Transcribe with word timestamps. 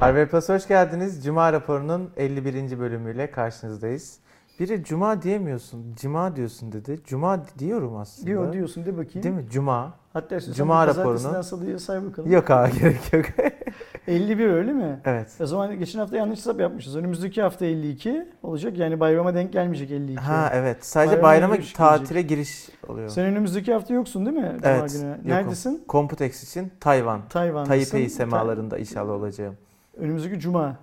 Harvard 0.00 0.28
Plus 0.28 0.48
hoş 0.48 0.68
geldiniz. 0.68 1.24
Cuma 1.24 1.52
raporunun 1.52 2.10
51. 2.16 2.78
bölümüyle 2.78 3.30
karşınızdayız. 3.30 4.18
Biri 4.60 4.84
Cuma 4.84 5.22
diyemiyorsun, 5.22 5.94
Cuma 6.00 6.36
diyorsun 6.36 6.72
dedi. 6.72 7.00
Cuma 7.04 7.40
diyorum 7.58 7.96
aslında. 7.96 8.26
Diyor 8.26 8.52
diyorsun 8.52 8.86
de 8.86 8.92
bakayım. 8.96 9.22
Değil 9.22 9.34
mi? 9.34 9.44
Cuma. 9.50 9.94
Hatta 10.12 10.40
Cuma 10.40 10.84
raporunu- 10.86 10.94
pazartesinden 11.04 11.42
salıya 11.42 11.78
say 11.78 12.04
bakalım. 12.04 12.30
Yok 12.32 12.50
abi 12.50 12.72
gerek 12.80 13.12
yok. 13.12 13.24
51 14.08 14.48
öyle 14.48 14.72
mi? 14.72 15.00
evet. 15.04 15.36
O 15.40 15.46
zaman 15.46 15.78
geçen 15.78 15.98
hafta 15.98 16.16
yanlış 16.16 16.38
hesap 16.38 16.60
yapmışız. 16.60 16.96
Önümüzdeki 16.96 17.42
hafta 17.42 17.64
52 17.66 18.28
olacak. 18.42 18.78
Yani 18.78 19.00
bayrama 19.00 19.34
denk 19.34 19.52
gelmeyecek 19.52 19.90
52. 19.90 20.20
Ha 20.20 20.50
evet. 20.54 20.84
Sadece 20.86 21.22
Bayrama 21.22 21.54
bayrama 21.54 21.72
tatile 21.76 22.22
giriş 22.22 22.68
oluyor. 22.88 23.08
Sen 23.08 23.24
önümüzdeki 23.26 23.72
hafta 23.72 23.94
yoksun 23.94 24.26
değil 24.26 24.36
mi? 24.36 24.56
Cuma 24.62 24.74
Evet, 24.74 24.92
günü? 24.92 25.16
Neredesin? 25.24 25.84
Computex 25.88 26.42
için 26.42 26.72
Tayvan. 26.80 27.20
Tayvan'dasın. 27.28 27.90
Taipei 27.90 28.10
semalarında 28.10 28.78
inşallah 28.78 29.12
olacağım. 29.12 29.56
Önümüzdeki 29.96 30.40
Cuma. 30.40 30.76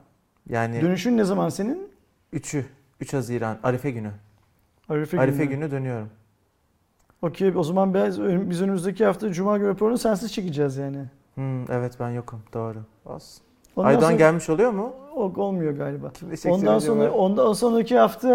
Yani 0.49 0.81
Dönüşün 0.81 1.17
ne 1.17 1.23
zaman 1.23 1.49
senin? 1.49 1.88
3'ü 2.34 2.63
3 3.02 3.13
Haziran 3.13 3.58
Arife 3.63 3.91
günü. 3.91 4.12
Arife, 4.90 5.20
Arife 5.20 5.45
günü. 5.45 5.55
günü 5.59 5.71
dönüyorum. 5.71 6.09
Okey 7.21 7.54
o 7.55 7.63
zaman 7.63 7.94
biz, 7.94 8.21
biz 8.49 8.62
önümüzdeki 8.62 9.05
hafta 9.05 9.34
Cuma 9.34 9.57
günü 9.57 9.68
raporunu 9.68 9.98
sensiz 9.98 10.34
çekeceğiz 10.34 10.77
yani. 10.77 10.98
Hmm, 11.35 11.71
evet 11.71 11.94
ben 11.99 12.09
yokum. 12.09 12.40
Doğru. 12.54 12.77
Olsun. 13.05 13.44
Ondan 13.76 13.90
Aydoğan 13.90 14.02
sonra- 14.02 14.16
gelmiş 14.18 14.49
oluyor 14.49 14.71
mu? 14.71 14.94
O- 15.16 15.34
olmuyor 15.41 15.73
galiba. 15.73 16.12
Ondan 16.49 16.80
sonra 16.80 17.12
ondan 17.12 17.54
sonraki 17.54 17.98
hafta 17.98 18.30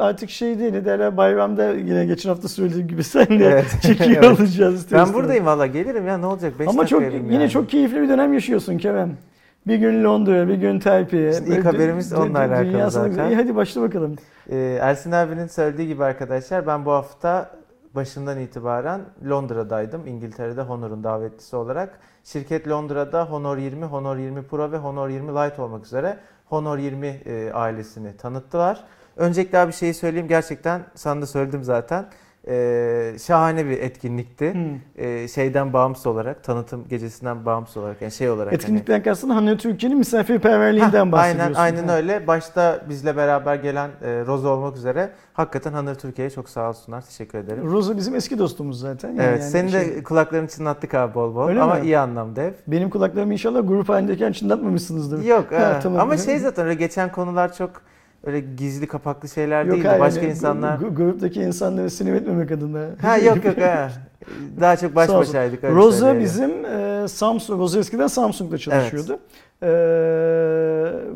artık 0.00 0.30
şey 0.30 0.58
değil. 0.58 0.72
Ne 0.72 0.84
derler 0.84 1.16
bayramda 1.16 1.72
yine 1.72 2.06
geçen 2.06 2.28
hafta 2.30 2.48
söylediğim 2.48 2.88
gibi 2.88 3.04
sen 3.04 3.26
de 3.28 3.44
Evet. 3.44 3.78
çekiyor 3.82 4.22
Evet. 4.24 4.40
olacağız. 4.40 4.92
Ben 4.92 5.12
buradayım 5.14 5.46
valla 5.46 5.66
gelirim 5.66 6.06
ya 6.06 6.18
ne 6.18 6.26
olacak 6.26 6.58
5 6.58 6.68
Ama 6.68 6.86
çok 6.86 7.02
yine 7.12 7.48
çok 7.48 7.68
keyifli 7.70 8.02
bir 8.02 8.08
dönem 8.08 8.32
yaşıyorsun 8.34 8.78
Kerem. 8.78 9.16
Bir 9.70 9.76
gün 9.76 10.04
Londra, 10.04 10.48
bir 10.48 10.54
gün 10.54 10.78
Taipei. 10.78 11.34
Şimdi 11.34 11.50
ilk 11.50 11.64
haberimiz 11.64 12.12
onunla 12.12 12.38
alakalı 12.38 12.64
dünya 12.64 12.90
zaten. 12.90 13.30
İyi 13.30 13.36
hadi 13.36 13.56
başla 13.56 13.82
bakalım. 13.82 14.16
Ee, 14.48 14.78
Ersin 14.80 15.12
abinin 15.12 15.46
söylediği 15.46 15.88
gibi 15.88 16.04
arkadaşlar 16.04 16.66
ben 16.66 16.84
bu 16.84 16.90
hafta 16.90 17.50
başından 17.94 18.40
itibaren 18.40 19.00
Londra'daydım. 19.28 20.06
İngiltere'de 20.06 20.62
Honor'un 20.62 21.04
davetlisi 21.04 21.56
olarak. 21.56 22.00
Şirket 22.24 22.68
Londra'da 22.68 23.24
Honor 23.24 23.56
20, 23.56 23.84
Honor 23.84 24.16
20 24.16 24.42
Pro 24.42 24.72
ve 24.72 24.76
Honor 24.76 25.08
20 25.08 25.28
Lite 25.28 25.62
olmak 25.62 25.84
üzere 25.84 26.16
Honor 26.46 26.78
20 26.78 27.06
e, 27.06 27.52
ailesini 27.52 28.16
tanıttılar. 28.16 28.84
Öncelikle 29.16 29.68
bir 29.68 29.72
şeyi 29.72 29.94
söyleyeyim 29.94 30.28
gerçekten 30.28 30.80
sana 30.94 31.22
da 31.22 31.26
söyledim 31.26 31.64
zaten. 31.64 32.06
Ee, 32.48 33.12
şahane 33.26 33.66
bir 33.66 33.78
etkinlikti. 33.78 34.54
Hmm. 34.54 34.60
Ee, 35.04 35.28
şeyden 35.28 35.72
bağımsız 35.72 36.06
olarak, 36.06 36.44
tanıtım 36.44 36.88
gecesinden 36.88 37.46
bağımsız 37.46 37.76
olarak 37.76 38.02
yani 38.02 38.12
şey 38.12 38.30
olarak. 38.30 38.46
hani- 38.52 38.54
Etkinlikten 38.54 39.02
kastın 39.02 39.30
Hanı 39.30 39.56
Türkiye'nin 39.58 39.98
misafirperverliğinden 39.98 41.06
Hah, 41.06 41.12
bahsediyorsun. 41.12 41.54
Aynen, 41.54 41.76
aynen 41.76 41.88
Ha. 41.88 41.96
öyle. 41.96 42.26
Başta 42.26 42.80
bizle 42.88 43.16
beraber 43.16 43.54
gelen 43.54 43.90
e, 44.02 44.26
Roza 44.26 44.48
olmak 44.48 44.76
üzere 44.76 45.10
hakikaten 45.32 45.72
Hanır 45.72 45.94
Türkiye'ye 45.94 46.30
çok 46.30 46.48
sağ 46.48 46.68
olsunlar. 46.68 47.00
Teşekkür 47.02 47.38
ederim. 47.38 47.70
Rosa 47.70 47.96
bizim 47.96 48.14
eski 48.14 48.38
dostumuz 48.38 48.80
zaten. 48.80 49.08
Yani 49.08 49.20
evet, 49.22 49.40
yani 49.40 49.50
senin 49.50 49.72
de 49.72 49.84
şey- 49.84 50.02
kulaklarını 50.02 50.48
çınlattık 50.48 50.94
abi 50.94 51.14
bol 51.14 51.34
bol 51.34 51.48
Öyle 51.48 51.62
ama 51.62 51.74
mi? 51.74 51.84
iyi 51.84 51.98
anlamda 51.98 52.40
hep. 52.42 52.54
benim 52.66 52.90
kulaklarımı 52.90 53.32
inşallah 53.32 53.60
grup 53.68 53.88
halindeyken 53.88 54.32
çınlatmamışsınızdır. 54.32 55.24
Yok 55.24 55.52
Ha, 55.52 55.58
ha. 55.60 55.80
tamam. 55.82 56.00
ama 56.00 56.16
şey 56.16 56.38
zaten 56.38 56.64
öyle 56.64 56.74
geçen 56.74 57.12
konular 57.12 57.52
çok 57.54 57.70
öyle 58.24 58.40
gizli 58.40 58.86
kapaklı 58.86 59.28
şeyler 59.28 59.64
Yok 59.64 59.74
değildi. 59.74 59.88
hayır, 59.88 60.00
Başka 60.00 60.20
yani 60.20 60.30
insanlar... 60.30 60.78
gruptaki 60.78 61.42
insanları 61.42 61.90
sinir 61.90 62.12
etmemek 62.14 62.50
adına. 62.50 62.86
Ha 63.02 63.18
yok 63.18 63.44
yok 63.44 63.58
ha. 63.58 63.90
Daha 64.60 64.76
çok 64.76 64.94
baş 64.94 65.08
başaydık. 65.08 65.60
söyleyelim. 65.60 66.20
bizim 66.20 66.64
e, 66.64 67.08
Samsung, 67.08 67.60
Rosa 67.60 67.78
eskiden 67.78 68.06
Samsung'da 68.06 68.58
çalışıyordu. 68.58 69.18
E, 69.62 69.68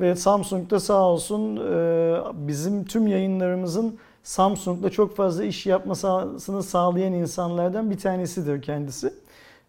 ve 0.01 0.17
Samsung'da 0.17 0.81
sağ 0.81 1.03
olsun 1.03 1.57
e, 1.57 2.15
bizim 2.49 2.85
tüm 2.85 3.07
yayınlarımızın 3.07 3.99
Samsung'da 4.23 4.91
çok 4.91 5.17
fazla 5.17 5.45
iş 5.45 5.67
yapmasını 5.67 6.63
sağlayan 6.63 7.13
insanlardan 7.13 7.91
bir 7.91 7.99
tanesidir 7.99 8.63
kendisi. 8.63 9.15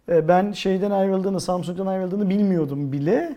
E, 0.08 0.28
ben 0.28 0.52
şeyden 0.52 0.90
ayrıldığını, 0.90 1.40
Samsung'dan 1.40 1.86
ayrıldığını 1.86 2.30
bilmiyordum 2.30 2.92
bile. 2.92 3.36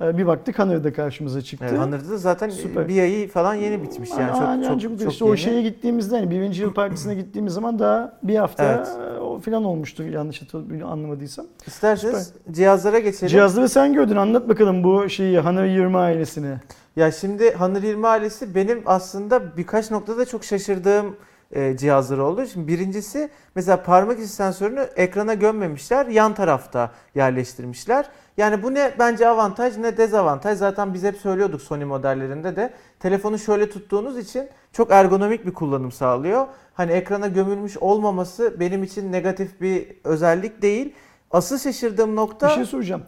E, 0.00 0.18
bir 0.18 0.26
baktık 0.26 0.58
Hanır'da 0.58 0.92
karşımıza 0.92 1.42
çıktı. 1.42 1.66
Evet, 1.68 1.78
Hanır'da 1.78 2.10
da 2.10 2.18
zaten 2.18 2.48
Süper. 2.48 2.88
bir 2.88 3.02
ayı 3.02 3.28
falan 3.28 3.54
yeni 3.54 3.82
bitmiş 3.82 4.10
yani 4.10 4.32
çok 4.32 4.42
Aynen, 4.42 4.68
çok, 4.68 4.80
çok, 4.80 5.00
çok, 5.00 5.12
işte 5.12 5.24
o 5.24 5.28
yeni. 5.28 5.38
şeye 5.38 5.62
gittiğimizde 5.62 6.16
hani 6.16 6.30
birinci 6.30 6.62
yıl 6.62 6.74
partisine 6.74 7.14
gittiğimiz 7.14 7.52
zaman 7.52 7.78
daha 7.78 8.18
bir 8.22 8.36
hafta 8.36 8.64
Evet. 8.64 8.88
e, 9.16 9.20
o 9.20 9.38
falan 9.38 9.64
olmuştu 9.64 10.02
yanlış 10.02 10.42
anlamadıysam. 10.84 11.46
İsterseniz 11.66 12.32
cihazlara 12.50 12.98
geçelim. 12.98 13.28
Cihazları 13.28 13.68
sen 13.68 13.92
gördün 13.92 14.16
anlat 14.16 14.48
bakalım 14.48 14.84
bu 14.84 15.08
şeyi 15.08 15.38
Hanır 15.38 15.64
20 15.64 15.96
ailesini. 15.96 16.54
Ya 16.96 17.12
şimdi 17.12 17.54
Hanır 17.54 17.82
20 17.82 18.06
ailesi 18.06 18.54
benim 18.54 18.82
aslında 18.86 19.56
birkaç 19.56 19.90
noktada 19.90 20.24
çok 20.24 20.44
şaşırdığım 20.44 21.16
e, 21.52 21.76
cihazlar 21.76 22.18
oldu. 22.18 22.46
Şimdi 22.46 22.68
birincisi 22.68 23.30
mesela 23.54 23.82
parmak 23.82 24.18
izi 24.18 24.28
sensörünü 24.28 24.80
ekrana 24.96 25.34
gömmemişler, 25.34 26.06
yan 26.06 26.34
tarafta 26.34 26.90
yerleştirmişler. 27.14 28.06
Yani 28.36 28.62
bu 28.62 28.74
ne 28.74 28.94
bence 28.98 29.28
avantaj 29.28 29.76
ne 29.76 29.96
dezavantaj. 29.96 30.58
Zaten 30.58 30.94
biz 30.94 31.02
hep 31.02 31.16
söylüyorduk 31.16 31.62
Sony 31.62 31.84
modellerinde 31.84 32.56
de. 32.56 32.72
Telefonu 32.98 33.38
şöyle 33.38 33.70
tuttuğunuz 33.70 34.18
için 34.18 34.48
çok 34.72 34.90
ergonomik 34.90 35.46
bir 35.46 35.54
kullanım 35.54 35.92
sağlıyor. 35.92 36.46
Hani 36.74 36.92
ekrana 36.92 37.28
gömülmüş 37.28 37.76
olmaması 37.76 38.60
benim 38.60 38.82
için 38.82 39.12
negatif 39.12 39.60
bir 39.60 39.88
özellik 40.04 40.62
değil. 40.62 40.94
Asıl 41.30 41.58
şaşırdığım 41.58 42.16
nokta 42.16 42.48
Bir 42.48 42.54
şey 42.54 42.64
soracağım. 42.64 43.02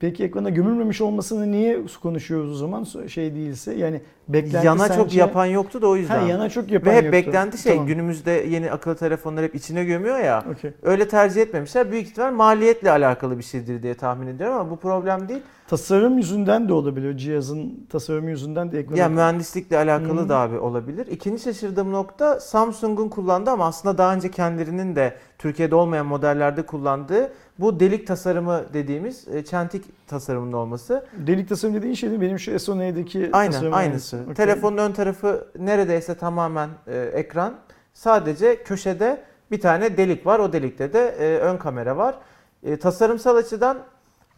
Peki 0.00 0.24
ekrana 0.24 0.50
gömülmemiş 0.50 1.00
olmasını 1.00 1.50
niye 1.52 1.78
konuşuyoruz 2.02 2.50
o 2.52 2.54
zaman 2.54 2.84
şey 3.08 3.34
değilse 3.34 3.74
yani 3.74 4.00
beklenti 4.28 4.66
yana 4.66 4.88
çok 4.88 4.96
sence- 4.96 5.18
yapan 5.18 5.46
yoktu 5.46 5.82
da 5.82 5.88
o 5.88 5.92
Ha, 5.92 5.96
yüzden. 5.96 6.22
yana 6.26 6.48
çok 6.48 6.70
yapan 6.70 6.92
Ve 6.92 6.96
hep 6.96 7.04
yoktu. 7.04 7.12
beklenti 7.16 7.58
şey 7.58 7.72
Tamam. 7.72 7.86
günümüzde 7.86 8.30
yeni 8.30 8.70
akıllı 8.72 8.96
telefonlar 8.96 9.44
hep 9.44 9.54
içine 9.54 9.84
gömüyor 9.84 10.18
ya. 10.18 10.44
Okey. 10.52 10.70
Öyle 10.82 11.08
tercih 11.08 11.42
etmemişler. 11.42 11.90
Büyük 11.92 12.06
ihtimal 12.06 12.32
maliyetle 12.32 12.90
alakalı 12.90 13.38
bir 13.38 13.42
şeydir 13.42 13.82
diye 13.82 13.94
tahmin 13.94 14.26
ediyorum 14.26 14.56
ama 14.56 14.70
bu 14.70 14.76
problem 14.76 15.28
değil. 15.28 15.40
Tasarım 15.68 16.18
yüzünden 16.18 16.68
de 16.68 16.72
olabilir. 16.72 17.16
Cihazın 17.16 17.86
tasarımı 17.90 18.30
yüzünden 18.30 18.72
de 18.72 18.78
ekrana 18.78 18.98
Ya 18.98 19.08
mühendislikle 19.08 19.76
alakalı 19.76 20.20
Hı. 20.24 20.28
da 20.28 20.38
abi 20.38 20.58
olabilir. 20.58 21.06
İkinci 21.06 21.42
şaşırdığım 21.42 21.92
nokta 21.92 22.40
Samsung'un 22.40 23.08
kullandığı 23.08 23.50
ama 23.50 23.66
aslında 23.66 23.98
daha 23.98 24.14
önce 24.14 24.30
kendilerinin 24.30 24.96
de 24.96 25.14
Türkiye'de 25.38 25.74
olmayan 25.74 26.06
modellerde 26.06 26.62
kullandığı 26.62 27.32
bu 27.58 27.80
delik 27.80 28.06
tasarımı 28.06 28.64
dediğimiz 28.72 29.28
e, 29.28 29.44
çentik 29.44 30.06
tasarımının 30.06 30.52
olması. 30.52 31.06
Delik 31.26 31.48
tasarım 31.48 31.74
dediğin 31.74 31.94
şey 31.94 32.10
de 32.10 32.20
benim 32.20 32.38
şu 32.38 32.50
S10e'deki 32.50 33.30
Aynen 33.32 33.52
tasarım 33.52 33.74
aynısı. 33.74 34.18
Okey. 34.22 34.34
Telefonun 34.34 34.76
ön 34.76 34.92
tarafı 34.92 35.48
neredeyse 35.58 36.14
tamamen 36.14 36.68
e, 36.86 36.98
ekran. 36.98 37.54
Sadece 37.94 38.62
köşede 38.62 39.22
bir 39.50 39.60
tane 39.60 39.96
delik 39.96 40.26
var. 40.26 40.38
O 40.38 40.52
delikte 40.52 40.92
de 40.92 41.08
e, 41.08 41.38
ön 41.38 41.56
kamera 41.56 41.96
var. 41.96 42.18
E, 42.62 42.76
tasarımsal 42.76 43.36
açıdan 43.36 43.78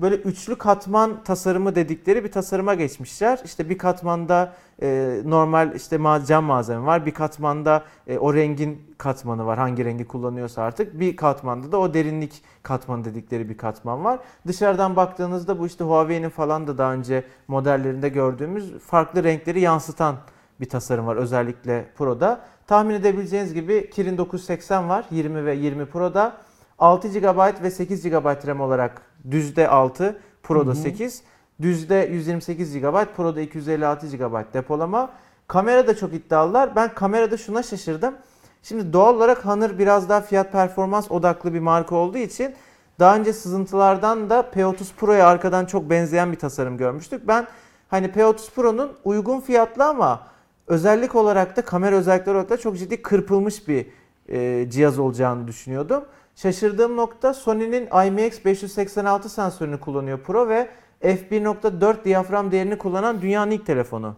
böyle 0.00 0.16
üçlü 0.16 0.56
katman 0.56 1.24
tasarımı 1.24 1.74
dedikleri 1.74 2.24
bir 2.24 2.32
tasarıma 2.32 2.74
geçmişler. 2.74 3.40
İşte 3.44 3.68
bir 3.68 3.78
katmanda 3.78 4.52
e, 4.82 5.20
normal 5.24 5.74
işte 5.74 5.98
cam 6.26 6.44
malzeme 6.44 6.86
var. 6.86 7.06
Bir 7.06 7.14
katmanda 7.14 7.84
e, 8.06 8.18
o 8.18 8.34
rengin 8.34 8.94
katmanı 8.98 9.46
var. 9.46 9.58
Hangi 9.58 9.84
rengi 9.84 10.04
kullanıyorsa 10.04 10.62
artık. 10.62 11.00
Bir 11.00 11.16
katmanda 11.16 11.72
da 11.72 11.78
o 11.78 11.94
derinlik 11.94 12.42
katmanı 12.62 13.04
dedikleri 13.04 13.48
bir 13.48 13.56
katman 13.56 14.04
var. 14.04 14.18
Dışarıdan 14.46 14.96
baktığınızda 14.96 15.58
bu 15.58 15.66
işte 15.66 15.84
Huawei'nin 15.84 16.28
falan 16.30 16.66
da 16.66 16.78
daha 16.78 16.92
önce 16.92 17.24
modellerinde 17.48 18.08
gördüğümüz 18.08 18.78
farklı 18.78 19.24
renkleri 19.24 19.60
yansıtan 19.60 20.16
bir 20.60 20.68
tasarım 20.68 21.06
var 21.06 21.16
özellikle 21.16 21.86
Pro'da. 21.98 22.40
Tahmin 22.66 22.94
edebileceğiniz 22.94 23.54
gibi 23.54 23.90
Kirin 23.90 24.18
980 24.18 24.88
var 24.88 25.04
20 25.10 25.44
ve 25.44 25.54
20 25.54 25.86
Pro'da. 25.86 26.36
6 26.80 27.08
GB 27.08 27.62
ve 27.62 27.70
8 27.70 28.02
GB 28.02 28.46
RAM 28.46 28.60
olarak 28.60 29.02
düzde 29.30 29.68
6, 29.68 30.20
Pro'da 30.42 30.70
Hı 30.70 30.74
hı. 30.74 30.78
8. 30.78 31.22
Düzde 31.62 32.08
128 32.12 32.78
GB, 32.78 33.04
Pro'da 33.16 33.40
256 33.40 34.06
GB 34.06 34.54
depolama. 34.54 35.10
Kamera 35.48 35.86
da 35.86 35.96
çok 35.96 36.14
iddialılar. 36.14 36.76
Ben 36.76 36.94
kamerada 36.94 37.36
şuna 37.36 37.62
şaşırdım. 37.62 38.14
Şimdi 38.62 38.92
doğal 38.92 39.16
olarak 39.16 39.44
Honor 39.44 39.78
biraz 39.78 40.08
daha 40.08 40.20
fiyat 40.20 40.52
performans 40.52 41.10
odaklı 41.10 41.54
bir 41.54 41.60
marka 41.60 41.96
olduğu 41.96 42.18
için 42.18 42.54
daha 42.98 43.16
önce 43.16 43.32
sızıntılardan 43.32 44.30
da 44.30 44.40
P30 44.40 44.74
Pro'ya 44.96 45.26
arkadan 45.26 45.66
çok 45.66 45.90
benzeyen 45.90 46.32
bir 46.32 46.38
tasarım 46.38 46.76
görmüştük. 46.76 47.28
Ben 47.28 47.46
hani 47.88 48.06
P30 48.06 48.50
Pro'nun 48.54 48.92
uygun 49.04 49.40
fiyatlı 49.40 49.84
ama 49.84 50.26
özellik 50.66 51.14
olarak 51.14 51.56
da 51.56 51.62
kamera 51.62 51.96
özellikleri 51.96 52.34
olarak 52.34 52.50
da 52.50 52.56
çok 52.56 52.78
ciddi 52.78 53.02
kırpılmış 53.02 53.68
bir 53.68 53.86
e, 54.28 54.70
cihaz 54.70 54.98
olacağını 54.98 55.48
düşünüyordum. 55.48 56.04
Şaşırdığım 56.42 56.96
nokta 56.96 57.34
Sony'nin 57.34 57.86
IMX586 57.86 59.28
sensörünü 59.28 59.80
kullanıyor 59.80 60.18
Pro 60.18 60.48
ve 60.48 60.68
f1.4 61.02 62.04
diyafram 62.04 62.50
değerini 62.50 62.78
kullanan 62.78 63.22
dünyanın 63.22 63.50
ilk 63.50 63.66
telefonu. 63.66 64.14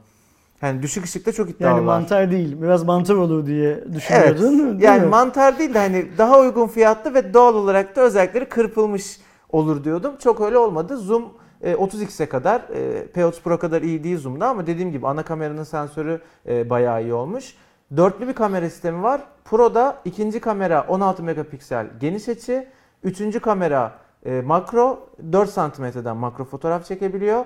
Yani 0.63 0.83
düşük 0.83 1.05
ışıkta 1.05 1.33
çok 1.33 1.51
iddialılar. 1.51 1.77
Yani 1.77 1.87
mantar 1.87 2.31
değil. 2.31 2.63
Biraz 2.63 2.85
mantar 2.85 3.15
olur 3.15 3.47
diye 3.47 3.71
Evet. 3.71 3.95
düşünüyordun. 3.95 4.59
değil 4.59 4.83
Yani 4.83 5.03
mi? 5.03 5.07
mantar 5.09 5.59
değil 5.59 5.75
de 5.75 5.79
hani 5.79 6.07
daha 6.19 6.41
uygun 6.41 6.67
fiyatlı 6.67 7.15
ve 7.15 7.35
doğal 7.35 7.55
olarak 7.55 7.97
da 7.97 8.01
özellikleri 8.01 8.45
kırpılmış 8.49 9.21
olur 9.51 9.85
diyordum. 9.85 10.13
Çok 10.23 10.41
öyle 10.41 10.59
olmadı. 10.59 10.97
Zoom 10.97 11.25
E, 11.63 11.73
30x'e 11.73 12.27
kadar 12.29 12.61
e, 12.75 13.07
P30 13.15 13.41
Pro 13.43 13.59
kadar 13.59 13.83
iyi 13.83 14.05
değil 14.05 14.19
zoom'da 14.19 14.49
ama 14.49 14.67
dediğim 14.67 14.93
gibi 14.93 15.07
ana 15.09 15.23
kameranın 15.23 15.65
sensörü 15.65 16.21
e, 16.49 16.71
bayağı 16.71 17.03
iyi 17.03 17.13
olmuş. 17.15 17.55
Dörtlü 17.97 18.29
bir 18.29 18.33
kamera 18.33 18.71
sistemi 18.71 19.03
var. 19.03 19.21
Pro'da 19.45 19.99
ikinci 20.05 20.41
kamera 20.41 20.87
16 20.89 21.23
megapiksel 21.23 21.87
geniş 22.01 22.29
açı. 22.29 22.69
Üçüncü 23.03 23.41
kamera 23.41 23.93
e, 24.27 24.41
makro 24.41 25.09
4 25.33 25.51
santimetreden 25.51 26.17
makro 26.17 26.45
fotoğraf 26.45 26.85
çekebiliyor. 26.87 27.45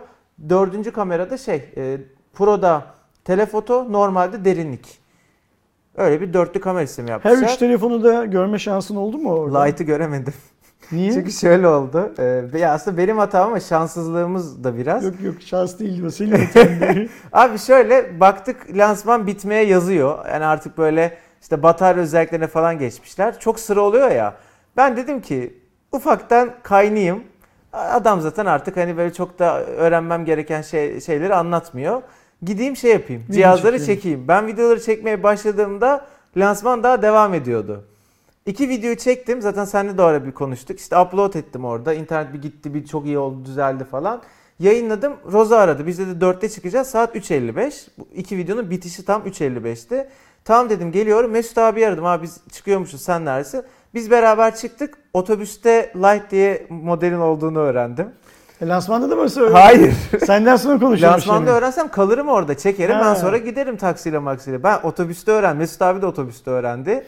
Dördüncü 0.49 0.93
kamerada 0.93 1.39
şey 1.39 1.73
e, 1.77 1.99
Pro'da 2.33 2.87
telefoto 3.25 3.93
normalde 3.93 4.45
derinlik. 4.45 4.99
Öyle 5.97 6.21
bir 6.21 6.33
dörtlü 6.33 6.61
kamera 6.61 6.87
sistemi 6.87 7.09
Her 7.09 7.13
yapmışlar. 7.13 7.49
üç 7.49 7.57
telefonu 7.57 8.05
da 8.05 8.25
görme 8.25 8.59
şansın 8.59 8.97
oldu 8.97 9.19
mu 9.19 9.33
orada? 9.33 9.63
Light'ı 9.63 9.85
göremedim. 9.85 10.35
Niye? 10.93 11.13
Çünkü 11.13 11.33
şöyle 11.33 11.69
oldu. 11.69 12.13
Ee, 12.19 12.59
ya 12.59 12.73
aslında 12.73 12.99
benim 12.99 13.19
hatam 13.19 13.49
ama 13.49 13.61
şanssızlığımız 13.61 14.65
da 14.65 14.79
biraz. 14.79 15.05
Yok 15.05 15.15
yok 15.23 15.35
şans 15.41 15.79
değil. 15.79 16.11
Senin. 16.11 17.11
Abi 17.33 17.59
şöyle 17.59 18.21
baktık 18.21 18.77
lansman 18.77 19.27
bitmeye 19.27 19.65
yazıyor. 19.65 20.27
Yani 20.29 20.45
artık 20.45 20.79
böyle 20.79 21.19
işte 21.43 21.63
batarya 21.63 22.03
özelliklerine 22.03 22.47
falan 22.47 22.79
geçmişler. 22.79 23.41
Çok 23.41 23.61
sıra 23.61 23.81
oluyor 23.81 24.11
ya. 24.11 24.35
Ben 24.77 24.97
dedim 24.97 25.21
ki 25.21 25.59
ufaktan 25.93 26.51
kaynayayım. 26.63 27.25
Adam 27.73 28.21
zaten 28.21 28.47
artık 28.47 28.77
hani 28.77 28.97
böyle 28.97 29.13
çok 29.13 29.39
da 29.39 29.65
öğrenmem 29.65 30.25
gereken 30.25 30.63
şey, 30.63 31.01
şeyleri 31.01 31.35
anlatmıyor. 31.35 32.03
Gideyim 32.43 32.77
şey 32.77 32.93
yapayım. 32.93 33.23
Video 33.23 33.35
cihazları 33.35 33.79
çekeyim. 33.79 33.97
çekeyim. 33.97 34.29
Ben 34.29 34.47
videoları 34.47 34.81
çekmeye 34.83 35.23
başladığımda 35.23 36.07
lansman 36.37 36.83
daha 36.83 37.03
devam 37.03 37.35
ediyordu. 37.35 37.85
İki 38.47 38.69
videoyu 38.69 38.97
çektim. 38.97 39.43
Zaten 39.43 39.65
seninle 39.65 39.99
de 39.99 40.03
ara 40.03 40.25
bir 40.27 40.33
konuştuk. 40.33 40.81
İşte 40.81 40.99
upload 40.99 41.35
ettim 41.35 41.65
orada. 41.65 41.95
İnternet 41.95 42.33
bir 42.33 42.43
gitti, 42.43 42.75
bir 42.75 42.87
çok 42.87 43.07
iyi 43.07 43.19
oldu, 43.19 43.45
düzeldi 43.45 43.85
falan. 43.85 44.23
Yayınladım. 44.59 45.13
Roza 45.33 45.59
aradı. 45.59 45.87
Biz 45.87 45.99
dedi 45.99 46.25
4'te 46.25 46.49
çıkacağız. 46.49 46.89
Saat 46.89 47.17
3.55. 47.17 47.89
Bu 47.99 48.09
iki 48.15 48.37
videonun 48.39 48.71
bitişi 48.71 49.05
tam 49.05 49.23
3.55'ti. 49.23 50.09
Tamam 50.45 50.71
dedim 50.71 50.93
geliyorum. 50.93 51.31
Mesut 51.31 51.59
abi 51.59 51.87
aradım. 51.87 52.05
Abi 52.07 52.23
biz 52.23 52.41
çıkıyormuşuz 52.53 53.01
sen 53.03 53.25
neredesin? 53.25 53.63
Biz 53.95 54.11
beraber 54.11 54.57
çıktık. 54.57 54.99
Otobüste 55.13 55.93
Light 55.97 56.31
diye 56.31 56.67
modelin 56.71 57.19
olduğunu 57.21 57.59
öğrendim. 57.59 58.07
E, 58.61 58.69
lansmanda 58.69 59.11
da 59.11 59.17
mı 59.17 59.31
söyledin? 59.31 59.55
Hayır. 59.55 59.95
Senden 60.27 60.57
sonra 60.57 60.79
konuşalım 60.79 61.13
Lansmanda 61.15 61.39
şimdi. 61.41 61.51
öğrensem 61.51 61.89
kalırım 61.89 62.29
orada 62.29 62.57
çekerim. 62.59 62.97
Ben 62.99 63.03
Ha. 63.03 63.15
sonra 63.17 63.39
giderim 63.39 63.77
taksiyle 63.77 64.19
maksiyle. 64.19 64.63
Ben 64.63 64.79
otobüste 64.83 65.31
öğrendim. 65.33 65.59
Mesut 65.59 65.83
abi 65.83 66.03
de 66.03 66.07
otobüste 66.07 66.51
öğrendi. 66.51 67.07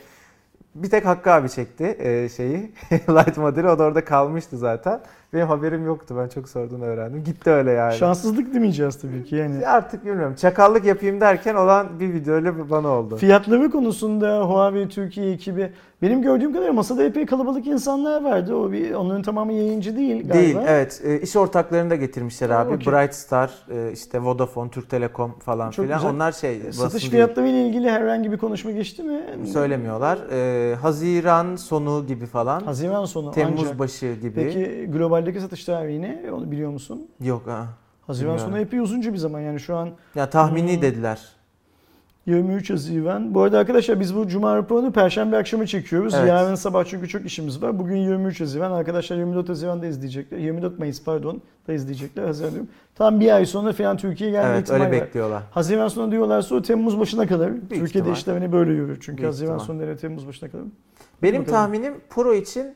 Bir 0.83 0.91
tek 0.91 1.05
Hakkı 1.05 1.33
abi 1.33 1.51
çekti 1.51 1.85
e, 1.99 2.29
şeyi. 2.29 2.73
Light 2.93 3.37
modeli. 3.37 3.69
O 3.69 3.79
da 3.79 3.83
orada 3.83 4.05
kalmıştı 4.05 4.59
zaten. 4.59 5.01
Benim 5.33 5.47
haberim 5.47 5.87
yoktu. 5.87 6.15
Ben 6.19 6.29
çok 6.29 6.49
sorduğunu 6.49 6.85
öğrendim. 6.85 7.25
Gitti 7.25 7.51
öyle 7.51 7.71
yani. 7.71 7.95
Şanssızlık 7.95 8.55
demeyeceğiz 8.55 8.99
tabii 8.99 9.25
ki 9.25 9.37
yani. 9.37 9.67
Artık 9.67 10.05
bilmiyorum. 10.05 10.35
Çakallık 10.35 10.85
yapayım 10.85 11.21
derken 11.21 11.55
olan 11.55 12.01
bir 12.01 12.15
video 12.15 12.35
öyle 12.35 12.71
bana 12.71 12.89
oldu. 12.89 13.17
Fiyatları 13.17 13.71
konusunda 13.71 14.41
Huawei 14.45 14.89
Türkiye 14.89 15.33
ekibi 15.33 15.71
benim 16.03 16.23
gördüğüm 16.23 16.51
kadarıyla 16.53 16.73
masada 16.73 17.05
epey 17.05 17.27
kalabalık 17.27 17.67
insanlar 17.67 18.25
vardı. 18.25 18.55
O 18.55 18.73
bir 18.73 18.95
onların 18.95 19.23
tamamı 19.23 19.53
yayıncı 19.53 19.97
değil 19.97 20.17
galiba. 20.29 20.35
Değil, 20.35 20.57
evet. 20.67 21.01
E, 21.05 21.21
iş 21.21 21.37
ortaklarını 21.37 21.91
da 21.91 21.97
getirmişler 21.97 22.51
abi. 22.51 22.75
okey. 22.75 22.93
Bright 22.93 23.15
Star, 23.15 23.51
e, 23.71 23.93
işte 23.93 24.23
Vodafone, 24.23 24.71
Türk 24.71 24.91
Telekom 24.91 25.39
falan 25.39 25.71
Çok 25.71 25.85
filan. 25.85 25.99
güzel. 25.99 26.15
Onlar 26.15 26.33
şey, 26.33 26.61
Satış 26.73 27.09
fiyatları 27.09 27.49
ile 27.49 27.67
ilgili 27.67 27.91
herhangi 27.91 28.33
bir 28.33 28.39
konuşma 28.39 28.71
geçti 28.71 29.03
mi? 29.03 29.21
söylemiyorlar. 29.53 30.19
E, 30.33 30.75
Haziran 30.75 31.57
sonu 31.57 32.07
gibi 32.07 32.27
falan. 32.27 32.61
Haziran 32.61 33.05
sonu 33.05 33.31
Temmuz 33.31 33.61
ancak. 33.65 33.79
başı 33.79 34.15
gibi. 34.23 34.35
Peki 34.35 34.87
globaldeki 35.19 35.41
satış 35.41 35.65
tarihi 35.65 36.03
ne? 36.03 36.23
Onu 36.33 36.51
biliyor 36.51 36.71
musun? 36.71 37.07
Yok 37.21 37.43
ha. 37.47 37.67
Haziran 38.07 38.31
Bilmiyorum. 38.35 38.53
sonu 38.53 38.63
epey 38.63 38.81
uzunca 38.81 39.13
bir 39.13 39.19
zaman 39.19 39.41
yani 39.41 39.61
şu 39.61 39.77
an 39.77 39.91
Ya 40.15 40.31
tahmini 40.31 40.75
Hmm. 40.77 40.83
dediler. 40.83 41.21
23 42.27 42.71
Haziran. 42.71 43.35
Bu 43.35 43.43
arada 43.43 43.59
arkadaşlar 43.59 44.01
biz 44.01 44.17
bu 44.17 44.29
Cuma 44.29 44.57
raporunu 44.57 44.93
Perşembe 44.93 45.37
akşamı 45.37 45.67
çekiyoruz. 45.67 46.15
Evet. 46.15 46.29
Yarın 46.29 46.55
sabah 46.55 46.85
çünkü 46.85 47.09
çok 47.09 47.27
işimiz 47.27 47.63
var. 47.63 47.79
Bugün 47.79 47.97
23 47.97 48.41
Haziran. 48.41 48.73
Arkadaşlar 48.73 49.17
24 49.17 49.49
Haziran'da 49.49 49.87
izleyecekler. 49.87 50.39
24 50.39 50.79
Mayıs 50.79 51.05
pardon 51.05 51.43
da 51.69 51.73
izleyecekler. 51.73 52.25
Haziran 52.25 52.51
diyorum. 52.51 52.69
Tam 52.95 53.21
bir 53.21 53.35
ay 53.35 53.47
sonra 53.47 53.73
falan 53.73 53.97
Türkiye'ye 53.97 54.37
gelme 54.37 54.49
evet 54.55 54.63
ihtimali 54.63 54.85
öyle 54.85 54.97
var. 55.01 55.07
bekliyorlar. 55.07 55.43
Haziran 55.51 55.89
sonu 55.89 56.11
diyorlarsa 56.13 56.55
o 56.55 56.63
Temmuz 56.63 56.99
başına 57.01 57.27
kadar. 57.27 57.51
Türkiye'de 57.51 57.85
ihtimal. 57.87 58.13
işler 58.13 58.35
hani 58.35 58.53
böyle 58.53 58.73
yürür. 58.73 58.99
Çünkü 59.01 59.19
Büyük 59.19 59.29
Haziran 59.29 59.59
sonu 59.59 59.97
Temmuz 59.97 60.27
başına 60.29 60.49
kadar. 60.51 60.65
Benim 61.23 61.41
Bakalım. 61.43 61.57
tahminim 61.59 61.95
Pro 62.11 62.35
için 62.35 62.75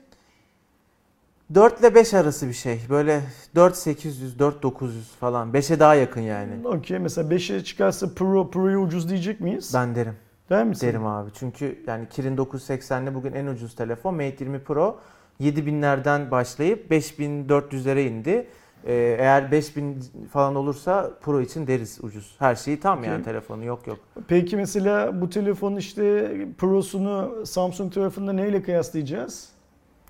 4 1.55 1.81
ile 1.81 1.95
5 1.95 2.15
arası 2.15 2.49
bir 2.49 2.53
şey. 2.53 2.81
Böyle 2.91 3.21
4800, 3.55 4.39
4900 4.39 5.09
falan. 5.09 5.53
5'e 5.53 5.81
daha 5.81 5.95
yakın 5.95 6.21
yani. 6.21 6.53
Okey 6.65 6.99
mesela 6.99 7.35
5'e 7.35 7.65
çıkarsa 7.65 8.15
Pro, 8.15 8.51
Pro'yu 8.51 8.79
ucuz 8.79 9.09
diyecek 9.09 9.41
miyiz? 9.41 9.71
Ben 9.75 9.95
derim. 9.95 10.15
Der 10.51 10.65
misin? 10.65 10.87
Derim 10.87 11.07
abi. 11.07 11.31
Çünkü 11.35 11.83
yani 11.87 12.09
Kirin 12.09 12.37
980'li 12.37 13.15
bugün 13.15 13.33
en 13.33 13.47
ucuz 13.47 13.75
telefon. 13.75 14.15
Mate 14.15 14.37
20 14.41 14.59
Pro 14.59 14.99
7000'lerden 15.41 16.31
başlayıp 16.31 16.91
5400'lere 16.91 18.01
indi. 18.01 18.47
Ee, 18.87 19.17
eğer 19.19 19.53
5000 19.53 20.05
falan 20.33 20.55
olursa 20.55 21.11
Pro 21.23 21.41
için 21.41 21.67
deriz 21.67 21.99
ucuz. 22.03 22.37
Her 22.39 22.55
şeyi 22.55 22.81
tam 22.81 22.99
Okey. 22.99 23.11
yani 23.11 23.25
telefonu 23.25 23.65
yok 23.65 23.87
yok. 23.87 23.99
Peki 24.29 24.57
mesela 24.57 25.21
bu 25.21 25.31
telefon 25.31 25.77
işte 25.77 26.33
Pro'sunu 26.59 27.47
Samsung 27.47 27.95
tarafında 27.95 28.33
neyle 28.33 28.63
kıyaslayacağız? 28.63 29.52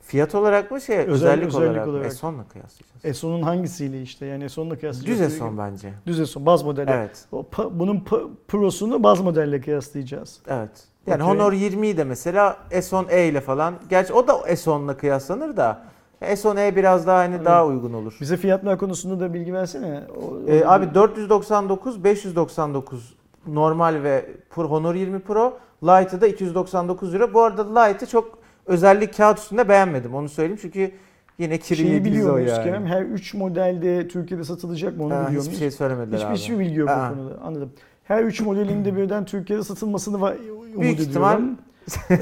Fiyat 0.02 0.34
olarak 0.34 0.70
mı 0.70 0.80
şey 0.80 0.98
özellik, 0.98 1.46
özellik 1.46 1.54
olarak, 1.56 1.86
mı? 1.86 1.92
olarak. 1.92 2.12
S10'la 2.12 2.44
kıyaslayacağız. 2.48 3.04
S10'un 3.22 3.42
hangisiyle 3.42 4.02
işte 4.02 4.26
yani 4.26 4.44
S10'la 4.44 4.78
kıyaslayacağız. 4.78 5.32
Düz 5.32 5.38
S10 5.40 5.58
bence. 5.58 5.92
Düz 6.06 6.20
S10 6.20 6.46
baz 6.46 6.62
modeli. 6.62 6.90
Evet. 6.90 7.24
O 7.32 7.40
pa- 7.52 7.70
bunun 7.78 7.96
pa- 8.00 8.28
Pro'sunu 8.48 9.02
baz 9.02 9.20
modelle 9.20 9.60
kıyaslayacağız. 9.60 10.38
Evet. 10.48 10.70
Yani 11.06 11.22
Okey. 11.24 11.34
Honor 11.34 11.52
20'yi 11.52 11.96
de 11.96 12.04
mesela 12.04 12.56
S10e 12.70 13.28
ile 13.28 13.40
falan. 13.40 13.74
Gerçi 13.90 14.12
o 14.12 14.28
da 14.28 14.32
S10'la 14.32 14.96
kıyaslanır 14.96 15.56
da 15.56 15.82
S10e 16.20 16.76
biraz 16.76 17.06
daha 17.06 17.18
hani 17.18 17.34
Evet. 17.34 17.44
daha 17.46 17.66
uygun 17.66 17.92
olur. 17.92 18.16
Bize 18.20 18.36
fiyatlar 18.36 18.78
konusunda 18.78 19.20
da 19.20 19.34
bilgi 19.34 19.54
versene. 19.54 20.02
O- 20.22 20.50
Ee, 20.50 20.64
o- 20.64 20.68
abi 20.68 20.94
499, 20.94 22.04
599 22.04 23.14
normal 23.46 24.02
ve 24.02 24.26
Honor 24.54 24.94
20 24.94 25.20
Pro. 25.20 25.58
Lite'ı 25.82 26.20
da 26.20 26.26
299 26.26 27.12
lira. 27.12 27.34
Bu 27.34 27.42
arada 27.42 27.80
Lite'ı 27.80 28.08
çok 28.08 28.41
özellik 28.66 29.16
kağıt 29.16 29.38
üstünde 29.38 29.68
beğenmedim. 29.68 30.14
Onu 30.14 30.28
söyleyeyim 30.28 30.58
çünkü 30.62 30.90
yine 31.38 31.58
kiri 31.58 31.78
Şeyi 31.78 31.90
yediğiz 31.92 32.04
biliyor 32.14 32.30
o 32.30 32.32
muyuz 32.32 32.50
yani. 32.50 32.64
Kerem? 32.64 32.86
Her 32.86 33.02
3 33.02 33.34
modelde 33.34 34.08
Türkiye'de 34.08 34.44
satılacak 34.44 34.96
mı 34.96 35.04
onu 35.04 35.14
Ha, 35.14 35.26
biliyor 35.26 35.30
hiçbir 35.42 35.46
muyuz? 35.46 35.58
şey 35.58 35.70
söylemediler 35.70 36.16
Hiçbir, 36.16 36.28
abi. 36.30 36.36
hiçbir 36.36 36.58
bilgi 36.58 36.78
yok 36.78 36.88
Aa. 36.90 37.10
bu 37.10 37.14
konuda. 37.16 37.34
Anladım. 37.44 37.72
Her 38.04 38.24
3 38.24 38.40
modelin 38.40 38.84
de 38.84 38.96
birden 38.96 39.24
Türkiye'de 39.24 39.62
satılmasını 39.64 40.16
va- 40.16 40.48
umut 40.50 40.80
Büyük 40.80 41.00
ihtimal 41.00 41.34
ediyorum. 41.34 41.58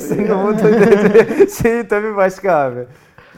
Senin 0.01 0.29
umut 0.31 0.65
ettiğin 0.65 1.47
şeyi 1.63 1.89
tabii 1.89 2.17
başka 2.17 2.53
abi. 2.57 2.81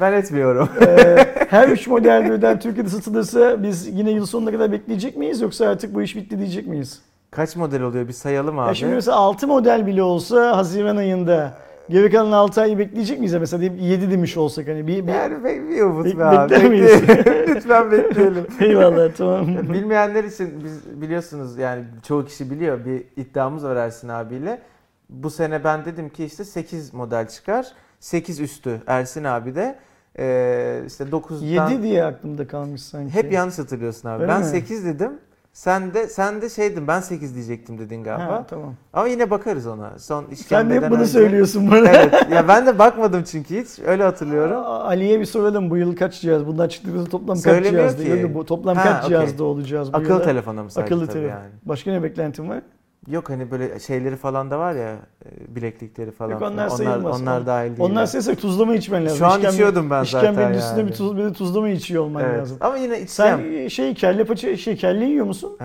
Ben 0.01 0.13
etmiyorum. 0.13 0.69
Ee, 0.87 1.17
her 1.49 1.69
3 1.69 1.87
model 1.87 2.31
birden 2.31 2.59
Türkiye'de 2.59 2.89
satılırsa 2.91 3.63
biz 3.63 3.87
yine 3.89 4.11
yıl 4.11 4.27
sonuna 4.27 4.51
kadar 4.51 4.73
bekleyecek 4.73 5.17
miyiz 5.17 5.41
yoksa 5.41 5.69
artık 5.69 5.95
bu 5.95 6.03
iş 6.03 6.17
bitti 6.17 6.39
diyecek 6.39 6.67
miyiz? 6.67 7.03
Kaç 7.31 7.57
model 7.57 7.83
oluyor 7.83 8.09
bir 8.09 8.13
sayalım 8.13 8.57
Ya 8.57 8.63
abi. 8.63 8.75
şimdi 8.75 8.95
mesela 8.95 9.17
6 9.17 9.47
model 9.47 9.87
bile 9.87 10.03
olsa 10.03 10.57
Haziran 10.57 10.97
ayında 10.97 11.55
geri 11.93 12.11
kalan 12.11 12.33
6 12.33 12.61
ayı 12.61 12.79
bekleyecek 12.79 13.19
miyiz 13.19 13.35
mesela 13.35 13.61
deyip 13.61 13.81
7 13.81 14.11
demiş 14.11 14.37
olsak 14.37 14.69
hani 14.69 14.87
bir, 14.87 15.07
bir... 15.07 15.13
Yani 15.13 15.45
be- 15.45 15.69
bir 15.69 15.83
umut 15.83 16.07
Bek- 16.07 16.19
be 16.19 16.25
abi. 16.25 16.51
bekler 16.51 16.71
miyiz? 16.71 17.03
Lütfen 17.49 17.91
bekleyelim. 17.93 18.47
Eyvallah 18.61 19.09
tamam. 19.17 19.47
Bilmeyenler 19.73 20.25
için 20.25 20.65
biz 20.65 21.01
biliyorsunuz 21.03 21.59
yani 21.59 21.85
çoğu 22.09 22.25
kişi 22.25 22.51
biliyor 22.51 22.85
bir 22.85 23.05
iddiamız 23.23 23.65
var 23.65 23.77
Ersin 23.77 24.09
abiyle. 24.09 24.63
Bu 25.11 25.31
sene 25.31 25.65
ben 25.65 25.85
dedim 25.85 26.09
ki 26.09 26.25
işte 26.25 26.45
8 26.45 26.95
model 26.95 27.29
çıkar. 27.29 27.67
8 28.01 28.41
üstü 28.41 28.83
Ersin 28.87 29.25
abi 29.25 29.55
de. 29.55 29.79
Ee, 30.19 30.83
işte 30.87 31.05
9'dan 31.05 31.71
7 31.71 31.83
diye 31.83 32.05
aklımda 32.05 32.47
kalmış 32.47 32.83
sanki. 32.83 33.15
hep 33.15 33.33
yanlış 33.33 33.59
hatırlıyorsun 33.59 34.09
abi. 34.09 34.23
Öyle 34.23 34.33
ben 34.33 34.41
mi? 34.41 34.47
8 34.47 34.85
dedim. 34.85 35.13
Sen 35.53 35.95
de 35.95 36.07
sen 36.09 36.43
de 36.43 36.49
şeydin 36.49 36.89
ben 36.89 37.01
8 37.01 37.35
diyecektim 37.35 37.79
dedin 37.79 38.05
galiba. 38.05 38.33
Ha, 38.33 38.47
tamam. 38.51 38.75
Ama 38.93 39.07
yine 39.09 39.31
bakarız 39.31 39.67
ona. 39.67 39.99
Son 39.99 40.25
Sen 40.35 40.71
de 40.71 40.75
hep 40.75 40.91
bunu 40.91 40.99
önce- 40.99 41.07
söylüyorsun 41.07 41.71
bana. 41.71 41.89
Evet. 41.89 42.15
Ya 42.33 42.49
ben 42.49 42.67
de 42.67 42.79
bakmadım 42.79 43.23
çünkü 43.23 43.61
hiç. 43.63 43.79
Öyle 43.87 44.03
hatırlıyorum. 44.05 44.57
Ali'ye 44.67 45.21
bir 45.21 45.25
soralım 45.25 45.71
bu 45.71 45.77
yıl 45.77 45.97
kaç 45.97 46.21
cihaz? 46.21 46.47
Bundan 46.47 46.69
çıktığımızda 46.69 47.11
toplam 47.11 47.37
kaç. 47.41 47.67
Ya 47.67 48.23
da 48.23 48.35
bu 48.35 48.47
toplam 48.47 48.77
Ha, 48.77 48.83
kaç 48.83 49.05
okey. 49.05 49.09
cihazda 49.19 49.45
olacağız 49.45 49.93
bu 49.93 49.97
Akıllı 49.97 50.13
yılda? 50.13 50.25
telefona 50.25 50.63
mı 50.63 50.69
Akıllı 50.77 51.07
tabii 51.07 51.13
telefon. 51.13 51.37
yani. 51.39 51.51
Başka 51.65 51.91
ne 51.91 52.03
beklentin 52.03 52.49
var? 52.49 52.63
Yok 53.09 53.31
hani 53.31 53.51
böyle 53.51 53.81
şeyleri 53.81 54.17
falan 54.17 54.51
da 54.51 54.59
var 54.59 54.73
ya 54.75 54.97
e, 55.25 55.55
bileklikleri 55.57 56.11
falan. 56.11 56.31
Yok, 56.31 56.43
onlar 56.43 56.53
onlar, 56.53 56.69
sayılmaz. 56.69 57.21
onlar 57.23 57.47
dahil 57.47 57.69
değil. 57.77 57.81
Onlar 57.81 58.01
ya. 58.01 58.07
sayılırsa 58.07 58.35
tuzlama 58.35 58.75
içmen 58.75 59.05
lazım. 59.05 59.19
Şu 59.19 59.27
an 59.27 59.41
İşkembe- 59.41 59.53
içiyordum 59.53 59.91
ben 59.91 60.05
zaten 60.05 60.31
İşkembenin 60.31 60.59
üstünde 60.59 60.81
yani. 60.81 60.91
bir, 60.91 60.95
tuz, 60.95 61.17
bir 61.17 61.25
de 61.25 61.33
tuzlama 61.33 61.69
içiyor 61.69 62.05
olman 62.05 62.25
Evet. 62.25 62.41
lazım. 62.41 62.57
Ama 62.61 62.77
yine 62.77 63.07
Sen 63.07 63.39
içeceğim. 63.39 63.71
şey 63.71 63.95
kelle 63.95 64.25
paça 64.25 64.57
şey 64.57 64.77
kelle 64.77 65.05
yiyor 65.05 65.27
musun? 65.27 65.59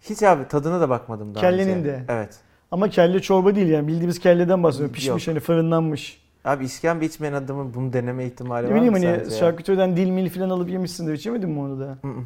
Hiç 0.00 0.22
abi 0.22 0.48
tadına 0.48 0.80
da 0.80 0.88
bakmadım 0.88 1.34
daha 1.34 1.40
Kellenin 1.42 1.72
önce. 1.78 1.88
de. 1.88 2.02
Evet. 2.08 2.34
Ama 2.70 2.88
kelle 2.88 3.20
çorba 3.22 3.54
değil 3.54 3.68
yani 3.68 3.88
bildiğimiz 3.88 4.18
kelleden 4.18 4.62
bahsediyorum. 4.62 4.94
Pişmiş 4.94 5.26
Yok. 5.26 5.34
hani 5.34 5.40
fırınlanmış. 5.40 6.22
Abi 6.44 6.64
işkembe 6.64 7.04
içmeyen 7.06 7.32
adamın 7.32 7.74
bunu 7.74 7.92
deneme 7.92 8.24
ihtimali 8.26 8.66
Ne 8.66 8.70
var 8.70 8.76
bileyim 8.76 8.92
mı 8.94 8.98
hani 9.06 9.18
sence? 9.18 9.34
ya? 9.34 9.40
şarküteriden 9.40 9.96
dil 9.96 10.10
mil 10.10 10.30
falan 10.30 10.50
alıp 10.50 10.70
yemişsindir. 10.70 11.12
İçemedin 11.12 11.50
mi 11.50 11.60
onu 11.60 11.80
da? 11.80 11.84
Hı 11.84 12.08
hı. 12.08 12.20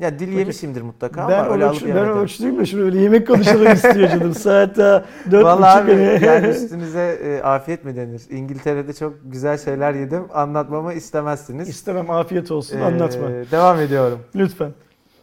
Ya 0.00 0.18
dil 0.18 0.28
yemişimdir 0.28 0.82
mutlaka 0.82 1.28
ben 1.28 1.38
ama 1.38 1.52
öyle 1.52 1.64
alıp 1.64 1.82
ben 1.86 2.08
ölçtüğüm 2.08 2.58
de 2.58 2.66
şöyle 2.66 3.00
yemek 3.00 3.26
konuşalım 3.26 3.72
istiyor 3.72 4.08
canım. 4.08 4.34
Saat 4.34 4.76
daha 4.76 5.04
dört 5.30 5.44
Vallahi 5.44 5.86
buçuk. 5.86 5.98
abi 5.98 6.04
hani. 6.06 6.24
yani 6.24 6.46
üstünüze 6.56 7.18
e, 7.24 7.42
afiyet 7.42 7.84
mi 7.84 7.96
denir? 7.96 8.22
İngiltere'de 8.30 8.92
çok 8.92 9.14
güzel 9.24 9.58
şeyler 9.58 9.94
yedim. 9.94 10.24
Anlatmamı 10.34 10.92
istemezsiniz. 10.92 11.68
İstemem 11.68 12.10
afiyet 12.10 12.50
olsun 12.50 12.78
Ee, 12.78 12.84
anlatma. 12.84 13.28
Devam 13.28 13.80
ediyorum. 13.80 14.18
Lütfen. 14.34 14.70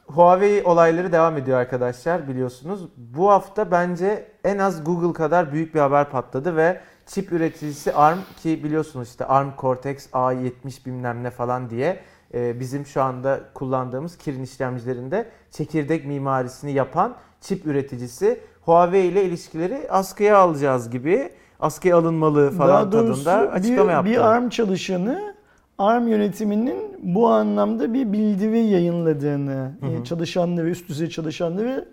Huawei 0.08 0.64
olayları 0.64 1.12
devam 1.12 1.38
ediyor 1.38 1.58
arkadaşlar 1.60 2.28
biliyorsunuz. 2.28 2.88
Bu 2.98 3.30
hafta 3.32 3.72
bence 3.72 4.26
en 4.44 4.58
az 4.58 4.84
Google 4.84 5.14
kadar 5.14 5.52
büyük 5.54 5.76
bir 5.76 5.80
haber 5.80 6.10
patladı 6.10 6.56
ve 6.56 6.80
çip 7.06 7.32
üreticisi 7.32 7.94
ARM 7.94 8.18
ki 8.44 8.64
biliyorsunuz 8.64 9.08
işte 9.10 9.26
ARM 9.26 9.50
Cortex 9.58 10.10
A70 10.14 10.86
bilmem 10.86 11.24
ne 11.24 11.30
falan 11.32 11.70
diye 11.70 12.00
bizim 12.34 12.86
şu 12.86 13.02
anda 13.02 13.40
kullandığımız 13.54 14.18
Kirin 14.18 14.44
işlemcilerinde 14.44 15.26
çekirdek 15.52 16.06
mimarisini 16.06 16.72
yapan 16.72 17.16
çip 17.42 17.66
üreticisi 17.66 18.40
Huawei 18.62 19.06
ile 19.08 19.24
ilişkileri 19.26 19.88
askıya 19.92 20.38
alacağız 20.38 20.90
gibi 20.90 21.30
askıya 21.60 21.98
alınmalı 21.98 22.52
falan 22.52 22.70
Daha 22.70 22.92
doğrusu 22.92 23.24
tadında 23.24 23.52
açıklama 23.52 23.86
bir, 23.88 23.92
yaptı. 23.94 24.12
bir 24.12 24.18
ARM 24.18 24.50
çalışanı 24.50 25.34
ARM 25.78 26.08
yönetiminin 26.08 26.78
bu 27.04 27.28
anlamda 27.28 27.94
bir 27.94 28.14
bildiri 28.14 28.60
yayınladığını, 28.60 29.72
Hı 29.80 29.86
hı. 29.86 30.02
e, 30.02 30.04
çalışanları, 30.04 30.70
üst 30.70 30.90
düzey 30.90 31.10
çalışanları 31.10 31.88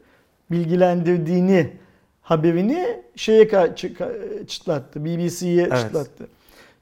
bilgilendirdiğini 0.51 1.71
haberini 2.23 3.03
şeye 3.17 3.49
çıtlattı, 4.47 5.05
BBC'ye 5.05 5.63
Evet. 5.63 5.79
çıtlattı. 5.79 6.29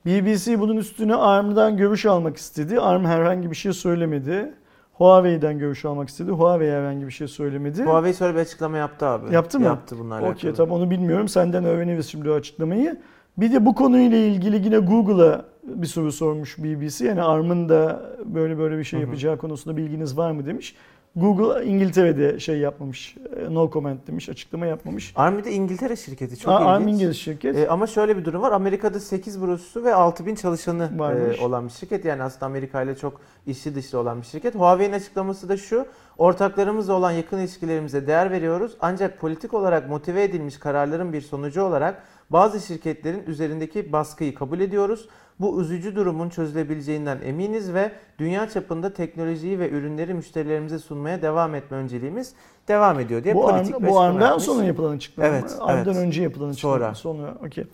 BBC 0.07 0.61
bunun 0.61 0.77
üstüne 0.77 1.15
ARM'dan 1.15 1.77
görüş 1.77 2.07
almak 2.07 2.37
istedi. 2.37 2.81
ARM 2.81 3.05
herhangi 3.05 3.51
bir 3.51 3.57
şey 3.57 3.73
söylemedi. 3.73 4.55
Huawei'den 4.93 5.59
görüş 5.59 5.85
almak 5.85 6.09
istedi. 6.09 6.31
Huawei 6.31 6.71
herhangi 6.73 7.07
bir 7.07 7.13
şey 7.13 7.29
söylemedi. 7.29 7.85
Huawei 7.85 8.15
şöyle 8.15 8.35
bir 8.35 8.41
açıklama 8.41 8.77
yaptı 8.77 9.07
abi. 9.07 9.35
Yaptı 9.35 9.59
mı? 9.59 9.65
Yaptı 9.65 9.97
bununla 9.99 10.15
alakalı. 10.15 10.33
Okey 10.33 10.53
tamam 10.53 10.81
onu 10.81 10.91
bilmiyorum. 10.91 11.29
Senden 11.29 11.65
öğreniriz 11.65 12.07
şimdi 12.07 12.31
o 12.31 12.35
açıklamayı. 12.35 13.01
Bir 13.39 13.53
de 13.53 13.67
bu 13.67 13.75
konuyla 13.75 14.19
ilgili 14.19 14.65
yine 14.65 14.79
Google'a 14.79 15.45
bir 15.63 15.87
soru 15.87 16.13
sormuş 16.13 16.59
BBC. 16.59 17.07
Yani 17.07 17.23
ARM'ın 17.23 17.69
da 17.69 18.03
böyle 18.25 18.59
böyle 18.59 18.79
bir 18.79 18.85
şey 18.85 19.01
yapacağı 19.01 19.39
konusunda 19.39 19.77
bilginiz 19.77 20.17
var 20.19 20.31
mı 20.31 20.47
demiş. 20.47 20.77
Google 21.21 21.65
İngiltere'de 21.67 22.41
şey 22.41 22.59
yapmamış. 22.59 23.17
e, 23.37 23.55
No 23.55 23.71
comment 23.71 24.07
demiş. 24.07 24.29
Açıklama 24.29 24.67
yapmamış. 24.67 25.13
ARM 25.17 25.45
de 25.45 25.53
İngiltere 25.53 25.97
şirketi 25.97 26.37
çok 26.39 26.53
Aa, 26.53 26.57
ilginç. 26.57 26.69
ARM 26.69 26.89
İngiliz 26.89 27.17
şirket. 27.17 27.57
E, 27.57 27.69
ama 27.69 27.87
şöyle 27.87 28.17
bir 28.17 28.25
durum 28.25 28.43
var. 28.43 28.53
Amerika'da 28.53 29.01
8 29.01 29.43
bürosu 29.43 29.85
ve 29.85 29.95
6000 29.95 30.35
çalışanı 30.35 30.99
Varmış. 30.99 31.41
e, 31.41 31.45
olan 31.45 31.65
bir 31.67 31.73
şirket. 31.73 32.05
Yani 32.05 32.23
aslında 32.23 32.47
Amerika 32.47 32.83
ile 32.83 32.97
çok 32.97 33.21
içli 33.47 33.75
dışlı 33.75 33.99
olan 33.99 34.21
bir 34.21 34.27
şirket. 34.27 34.55
Huawei'nin 34.55 34.93
açıklaması 34.95 35.49
da 35.49 35.57
şu. 35.57 35.87
Ortaklarımızla 36.19 36.93
olan 36.93 37.11
yakın 37.11 37.39
ilişkilerimize 37.39 38.07
değer 38.07 38.31
veriyoruz. 38.31 38.77
Ancak 38.81 39.19
politik 39.21 39.55
olarak 39.55 39.89
motive 39.89 40.23
edilmiş 40.23 40.59
kararların 40.59 41.13
bir 41.13 41.21
sonucu 41.21 41.63
olarak 41.63 42.03
bazı 42.31 42.61
şirketlerin 42.67 43.23
üzerindeki 43.27 43.93
baskıyı 43.93 44.35
kabul 44.35 44.61
ediyoruz. 44.61 45.09
Bu 45.41 45.63
üzücü 45.63 45.97
durumun 45.97 46.29
çözülebileceğinden 46.29 47.19
eminiz 47.25 47.75
ve 47.75 47.93
dünya 48.19 48.49
çapında 48.49 48.93
teknolojiyi 48.93 49.59
ve 49.59 49.71
ürünleri 49.71 50.15
müşterilerimize 50.15 50.79
sunmaya 50.79 51.23
devam 51.23 51.55
etme 51.55 51.77
önceliğimiz 51.77 52.35
devam 52.69 53.01
ediyor 53.01 53.25
diye 53.25 53.35
bu 53.35 53.43
politik 53.43 53.81
bir 53.81 53.87
bu 53.87 54.01
ARM'dan 54.01 54.27
yapmış. 54.27 54.45
sonra 54.45 54.65
yapılan 54.65 54.97
açıklama. 54.97 55.29
Evet? 55.29 55.57
ARM'dan 55.61 55.95
evet. 55.95 56.07
önce 56.07 56.23
yapılan 56.23 56.49
açıklama. 56.49 56.75
Sonra. 56.75 56.95
Sonra. 56.95 57.35
okey. 57.47 57.65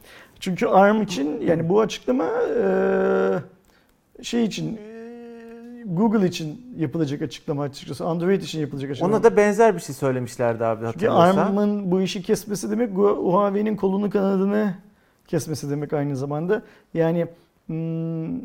Çünkü 0.41 0.67
ARM 0.67 1.03
için 1.03 1.41
yani 1.41 1.69
bu 1.69 1.81
açıklama 1.81 2.29
şey 4.23 4.45
için 4.45 4.81
Google 5.87 6.27
için 6.27 6.75
yapılacak 6.77 7.23
açıklama 7.23 7.63
açıkçası. 7.63 8.05
Android 8.05 8.43
için 8.43 8.61
yapılacak 8.61 8.91
açıklama. 8.91 9.15
Ona 9.15 9.23
da 9.23 9.37
benzer 9.37 9.75
bir 9.75 9.81
şey 9.81 9.95
söylemişlerdi 9.95 10.65
abi 10.65 10.87
Çünkü 10.93 11.07
hatırlıyorsan. 11.07 11.47
ARM'ın 11.47 11.91
bu 11.91 12.01
işi 12.01 12.23
kesmesi 12.23 12.71
demek 12.71 12.91
Huawei'nin 12.97 13.77
kolunu 13.77 14.11
kanadını 14.11 14.75
kesmesi 15.29 15.71
demek 15.71 15.93
aynı 15.93 16.17
zamanda. 16.17 16.63
Yani 16.95 17.27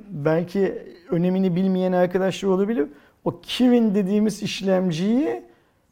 belki 0.10 0.88
önemini 1.12 1.56
bilmeyen 1.56 1.92
arkadaşlar 1.92 2.50
olabilir. 2.50 2.88
O 3.26 3.40
Kirin 3.42 3.96
dediğimiz 3.96 4.44
işlemciyi 4.44 5.44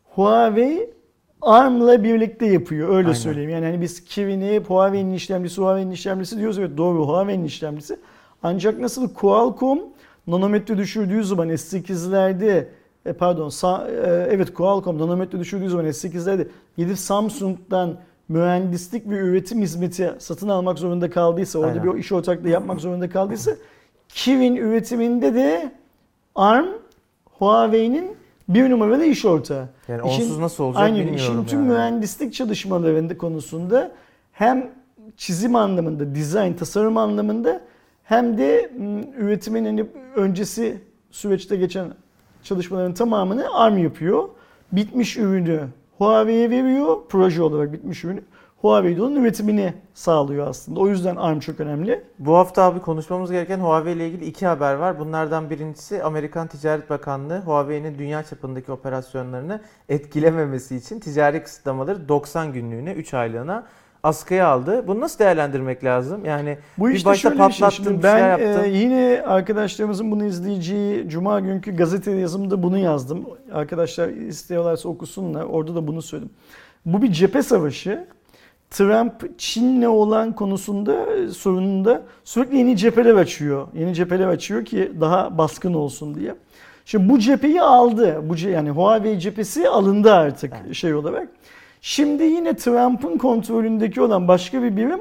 Huawei 0.04 0.90
ARM'la 1.42 2.04
birlikte 2.04 2.46
yapıyor. 2.46 2.90
Öyle 2.90 3.08
Aynen. 3.08 3.20
söyleyeyim. 3.20 3.50
Yani 3.50 3.66
hani 3.66 3.82
biz 3.82 4.06
Kirin'i 4.06 4.60
Huawei'nin 4.68 5.14
işlemcisi, 5.14 5.62
Huawei'nin 5.62 5.92
işlemcisi 5.92 6.38
diyoruz. 6.38 6.60
Evet 6.60 6.78
doğru 6.78 7.08
Huawei'nin 7.08 7.46
işlemcisi. 7.46 8.00
Ancak 8.44 8.80
nasıl 8.80 9.14
Qualcomm 9.14 9.80
nanometre 10.28 10.78
düşürdüğü 10.78 11.24
zaman 11.24 11.50
S8'lerde 11.50 12.68
e, 13.06 13.14
pardon 13.14 13.50
e, 13.88 14.28
evet 14.32 14.54
Qualcomm 14.54 15.00
nanometre 15.00 15.40
düşürdüğü 15.40 15.70
zaman 15.70 15.86
S8'lerde 15.86 16.48
gidip 16.78 16.98
Samsung'dan 16.98 17.98
mühendislik 18.30 19.10
ve 19.10 19.16
üretim 19.18 19.62
hizmeti 19.62 20.14
satın 20.20 20.50
almak 20.50 20.80
zorunda 20.80 21.10
kaldıysa, 21.10 21.60
orada 21.60 21.72
Aynen. 21.80 21.94
bir 21.94 22.00
iş 22.00 22.12
ortaklığı 22.12 22.50
yapmak 22.50 22.80
zorunda 22.80 23.10
kaldıysa 23.10 23.52
Kirin 24.10 24.56
üretiminde 24.56 25.34
de 25.36 25.72
ARM 26.36 26.66
Huawei'nin 27.26 28.16
bir 28.50 28.70
numaralı 28.70 29.06
iş 29.06 29.26
ortağı. 29.26 29.70
Yani 29.88 30.08
İşin- 30.08 30.24
onsuz 30.24 30.40
nasıl 30.40 30.64
olacak 30.64 30.84
Aynen 30.84 30.96
bilmiyorum 31.00 31.18
işin 31.18 31.46
tüm 31.46 31.60
yani. 31.60 31.70
mühendislik 31.72 32.34
çalışmalarında 32.34 33.18
konusunda 33.18 33.92
hem 34.32 34.70
çizim 35.18 35.56
anlamında, 35.56 36.16
dizayn, 36.16 36.54
tasarım 36.54 36.98
anlamında 36.98 37.62
hem 38.04 38.38
de 38.38 38.72
üretimin 39.18 39.66
hani 39.66 39.86
öncesi 40.16 40.82
süreçte 41.12 41.56
geçen 41.56 41.88
çalışmaların 42.44 42.94
tamamını 42.94 43.46
ARM 43.54 43.78
yapıyor. 43.78 44.30
Bitmiş 44.72 45.18
ürünü 45.18 45.60
Huawei'ye 45.98 46.50
veriyor, 46.50 46.98
proje 47.10 47.42
olarak 47.44 47.74
bitmiş 47.74 48.04
ürünü. 48.04 48.24
Huawei 48.62 48.98
de 48.98 49.02
onun 49.02 49.16
üretimini 49.16 49.74
sağlıyor 49.94 50.48
aslında. 50.48 50.80
O 50.80 50.88
yüzden 50.88 51.16
ARM 51.16 51.40
çok 51.40 51.60
önemli. 51.60 52.04
Bu 52.20 52.36
hafta 52.36 52.64
abi 52.64 52.80
konuşmamız 52.80 53.32
gereken 53.32 53.60
Huawei 53.60 53.96
ile 53.96 54.08
ilgili 54.08 54.26
iki 54.26 54.46
haber 54.46 54.74
var. 54.74 55.00
Bunlardan 55.00 55.50
birincisi 55.50 56.04
Amerikan 56.04 56.48
Ticaret 56.48 56.90
Bakanlığı 56.90 57.40
Huawei'nin 57.40 58.00
dünya 58.00 58.24
çapındaki 58.24 58.72
operasyonlarını 58.72 59.62
etkilememesi 59.90 60.76
için 60.76 61.00
ticari 61.00 61.44
kısıtlamaları 61.44 62.10
90 62.10 62.54
günlüğüne 62.54 62.94
3 62.94 63.14
aylığına 63.14 63.68
askıya 64.08 64.48
aldı. 64.48 64.88
Bunu 64.88 65.00
nasıl 65.00 65.20
değerlendirmek 65.20 65.84
lazım? 65.84 66.26
Yani 66.26 66.58
Bu 66.78 66.90
bir 66.90 66.94
işte 66.94 67.10
başta 67.10 67.30
şöyle 67.30 67.48
bir 67.48 67.54
şey. 67.54 67.70
Şimdi 67.70 68.04
ben 68.04 68.38
şey 68.38 68.66
e, 68.66 68.78
yine 68.78 69.24
arkadaşlarımızın 69.28 70.12
bunu 70.12 70.26
izleyeceği 70.26 71.10
Cuma 71.10 71.40
günkü 71.40 71.76
gazete 71.76 72.12
yazımında 72.12 72.64
bunu 72.64 72.78
yazdım. 72.78 73.26
Arkadaşlar 73.54 74.10
istiyorlarsa 74.10 74.90
okusunlar. 74.90 75.44
Orada 75.44 75.76
da 75.76 75.88
bunu 75.88 76.02
söyledim. 76.02 76.34
Bu 76.86 77.02
bir 77.02 77.12
cephe 77.12 77.44
savaşı. 77.44 78.08
Trump 78.70 79.40
Çin'le 79.40 79.88
olan 79.88 80.36
konusunda 80.36 81.14
e, 81.16 81.30
sorununda 81.30 82.02
sürekli 82.24 82.58
yeni 82.58 82.78
cepheler 82.78 83.16
açıyor. 83.16 83.68
Yeni 83.74 83.96
cepheler 83.96 84.28
açıyor 84.28 84.66
ki 84.66 84.92
daha 85.02 85.38
baskın 85.38 85.74
olsun 85.74 86.16
diye. 86.16 86.36
Şimdi 86.86 87.10
bu 87.10 87.20
cepheyi 87.20 87.62
aldı. 87.62 88.22
Bu 88.24 88.50
yani 88.50 88.70
Huawei 88.70 89.20
cephesi 89.20 89.70
alındı 89.70 90.14
artık 90.14 90.54
şey 90.74 90.94
olarak. 90.94 91.28
Şimdi 91.88 92.24
yine 92.24 92.56
Trump'ın 92.56 93.18
kontrolündeki 93.18 94.02
olan 94.02 94.28
başka 94.28 94.64
bir 94.64 94.78
birim 94.78 95.00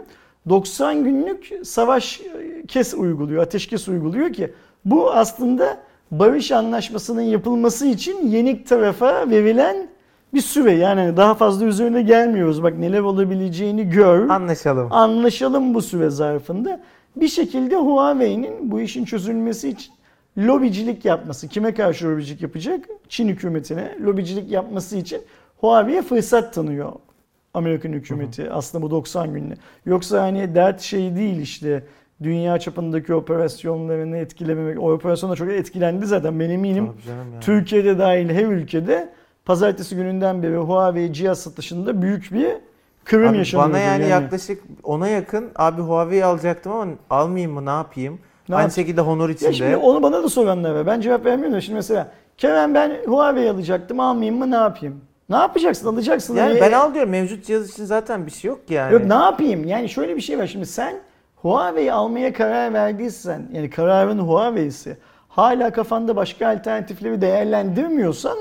90 0.48 1.04
günlük 1.04 1.52
savaş 1.64 2.20
e, 2.20 2.66
kes 2.66 2.94
uyguluyor, 2.94 3.42
ateşkes 3.42 3.88
uyguluyor 3.88 4.32
ki 4.32 4.52
bu 4.84 5.12
aslında 5.12 5.78
barış 6.10 6.52
anlaşmasının 6.52 7.22
yapılması 7.22 7.86
için 7.86 8.26
yenik 8.26 8.66
tarafa 8.66 9.30
verilen 9.30 9.88
bir 10.34 10.40
süre. 10.40 10.72
Yani 10.72 11.16
daha 11.16 11.34
fazla 11.34 11.66
üzerine 11.66 12.02
gelmiyoruz. 12.02 12.62
Bak 12.62 12.78
neler 12.78 13.00
olabileceğini 13.00 13.90
gör. 13.90 14.28
Anlaşalım. 14.28 14.92
Anlaşalım 14.92 15.74
bu 15.74 15.82
süre 15.82 16.10
zarfında. 16.10 16.80
Bir 17.16 17.28
şekilde 17.28 17.76
Huawei'nin 17.76 18.70
bu 18.70 18.80
işin 18.80 19.04
çözülmesi 19.04 19.68
için 19.68 19.92
lobicilik 20.38 21.04
yapması. 21.04 21.48
Kime 21.48 21.74
karşı 21.74 22.08
lobicilik 22.08 22.42
yapacak? 22.42 22.88
Çin 23.08 23.28
hükümetine 23.28 23.94
lobicilik 24.04 24.50
yapması 24.50 24.96
için 24.96 25.20
Huawei'ye 25.60 26.02
fırsat 26.02 26.54
tanıyor 26.54 26.92
Amerikan 27.54 27.92
hükümeti 27.92 28.50
aslında 28.50 28.82
bu 28.82 28.90
90 28.90 29.34
günde. 29.34 29.54
Yoksa 29.86 30.22
hani 30.22 30.54
dert 30.54 30.80
şey 30.80 31.16
değil 31.16 31.40
işte 31.40 31.82
dünya 32.22 32.58
çapındaki 32.58 33.14
operasyonlarını 33.14 34.16
etkilememek. 34.16 34.82
O 34.82 34.92
operasyonda 34.92 35.36
çok 35.36 35.48
etkilendi 35.48 36.06
zaten 36.06 36.40
ben 36.40 36.50
eminim. 36.50 36.84
Yani. 36.84 37.40
Türkiye'de 37.40 37.98
dahil 37.98 38.30
her 38.30 38.44
ülkede 38.44 39.08
pazartesi 39.44 39.96
gününden 39.96 40.42
beri 40.42 40.56
Huawei 40.56 41.12
cihaz 41.12 41.40
satışında 41.40 42.02
büyük 42.02 42.32
bir 42.32 42.48
kırım 43.04 43.28
Abi 43.28 43.38
yaşanıyor. 43.38 43.68
bana 43.68 43.78
yani, 43.78 44.08
yaklaşık 44.08 44.62
ona 44.82 45.08
yakın 45.08 45.50
abi 45.56 45.82
Huawei 45.82 46.24
alacaktım 46.24 46.72
ama 46.72 46.92
almayayım 47.10 47.52
mı 47.52 47.66
ne 47.66 47.70
yapayım? 47.70 48.18
Ne 48.48 48.56
Aynı 48.56 48.70
şekilde 48.70 49.00
Honor 49.00 49.28
için 49.28 49.46
Ya 49.46 49.52
şimdi 49.52 49.70
de. 49.70 49.76
onu 49.76 50.02
bana 50.02 50.22
da 50.22 50.28
soranlar 50.28 50.74
var. 50.74 50.86
Ben 50.86 51.00
cevap 51.00 51.24
vermiyorum 51.24 51.56
da 51.56 51.60
şimdi 51.60 51.76
mesela 51.76 52.12
Kerem 52.38 52.74
ben 52.74 52.96
Huawei 53.06 53.50
alacaktım 53.50 54.00
almayayım 54.00 54.38
mı 54.38 54.50
ne 54.50 54.56
yapayım? 54.56 55.00
Ne 55.28 55.36
yapacaksın 55.36 55.88
alacaksın. 55.88 56.36
Yani 56.36 56.60
ben 56.60 56.72
al 56.72 56.94
diyorum 56.94 57.10
mevcut 57.10 57.44
cihaz 57.46 57.70
için 57.70 57.84
zaten 57.84 58.26
bir 58.26 58.30
şey 58.30 58.48
yok 58.48 58.60
yani. 58.70 58.92
Yok 58.92 59.04
ne 59.04 59.14
yapayım? 59.14 59.64
Yani 59.64 59.88
şöyle 59.88 60.16
bir 60.16 60.20
şey 60.20 60.38
var. 60.38 60.46
Şimdi 60.46 60.66
sen 60.66 60.94
Huawei 61.36 61.92
almaya 61.92 62.32
karar 62.32 62.72
verdiysen 62.72 63.48
yani 63.52 63.70
kararın 63.70 64.18
Huawei'si 64.18 64.96
hala 65.28 65.72
kafanda 65.72 66.16
başka 66.16 66.48
alternatifleri 66.48 67.20
değerlendirmiyorsan 67.20 68.38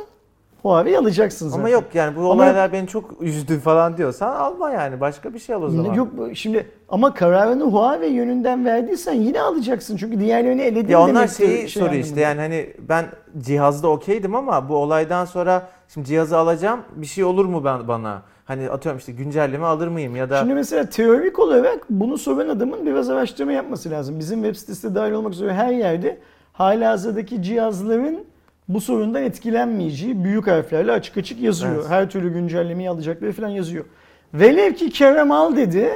Huawei 0.65 0.98
alacaksın 0.98 1.50
zaten. 1.50 1.60
Ama 1.60 1.69
yok 1.69 1.84
yani 1.93 2.15
bu 2.15 2.19
Ama- 2.19 2.29
olaylar 2.29 2.74
beni 2.74 2.88
çok 2.88 3.22
üzdü 3.22 3.60
falan 3.60 3.98
diyorsan 3.98 4.36
alma 4.36 4.72
yani. 4.72 5.00
Başka 5.00 5.34
bir 5.34 5.39
şey 5.39 5.55
al 5.55 5.63
o 5.63 5.69
zaman. 5.69 5.93
Yok 5.93 6.10
şimdi 6.34 6.72
ama 6.89 7.13
kararını 7.13 7.63
Huawei 7.63 8.13
yönünden 8.13 8.65
verdiysen 8.65 9.13
yine 9.13 9.41
alacaksın. 9.41 9.98
Çünkü 9.98 10.19
diğerlerini 10.19 10.62
eledin 10.62 10.91
Ya 10.91 11.01
onlar 11.01 11.27
şeyi 11.27 11.57
şey 11.57 11.67
soruyor 11.67 12.03
işte 12.03 12.22
yani 12.22 12.39
hani 12.39 12.74
ben 12.79 13.05
cihazda 13.38 13.88
okeydim 13.88 14.36
ama 14.36 14.69
bu 14.69 14.75
olaydan 14.75 15.25
sonra 15.25 15.67
şimdi 15.93 16.07
cihazı 16.07 16.38
alacağım 16.38 16.79
bir 16.95 17.05
şey 17.05 17.24
olur 17.24 17.45
mu 17.45 17.65
ben 17.65 17.88
bana? 17.88 18.22
Hani 18.45 18.69
atıyorum 18.69 19.00
işte 19.00 19.12
güncelleme 19.12 19.65
alır 19.65 19.88
mıyım 19.88 20.15
ya 20.15 20.29
da 20.29 20.39
Şimdi 20.39 20.53
mesela 20.53 20.89
teorik 20.89 21.39
olarak 21.39 21.86
bunu 21.89 22.17
soran 22.17 22.50
adamın 22.50 22.86
biraz 22.86 23.10
araştırma 23.10 23.51
yapması 23.51 23.91
lazım. 23.91 24.19
Bizim 24.19 24.43
web 24.43 24.55
sitesi 24.55 24.95
dahil 24.95 25.12
olmak 25.12 25.34
üzere 25.34 25.53
her 25.53 25.72
yerde 25.72 26.17
halihazırdaki 26.53 27.43
cihazların 27.43 28.25
bu 28.67 28.81
sorundan 28.81 29.24
etkilenmeyeceği 29.24 30.24
büyük 30.24 30.48
harflerle 30.48 30.91
açık 30.91 31.17
açık 31.17 31.41
yazıyor. 31.41 31.75
Evet. 31.75 31.89
Her 31.89 32.10
türlü 32.10 32.34
güncellemeyi 32.34 32.89
alacakları 32.89 33.31
falan 33.31 33.50
yazıyor. 33.50 33.86
Velev 34.34 34.74
ki 34.74 34.89
Kerem 34.89 35.31
al 35.31 35.55
dedi. 35.55 35.89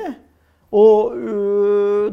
O 0.71 1.13
e, 1.15 1.29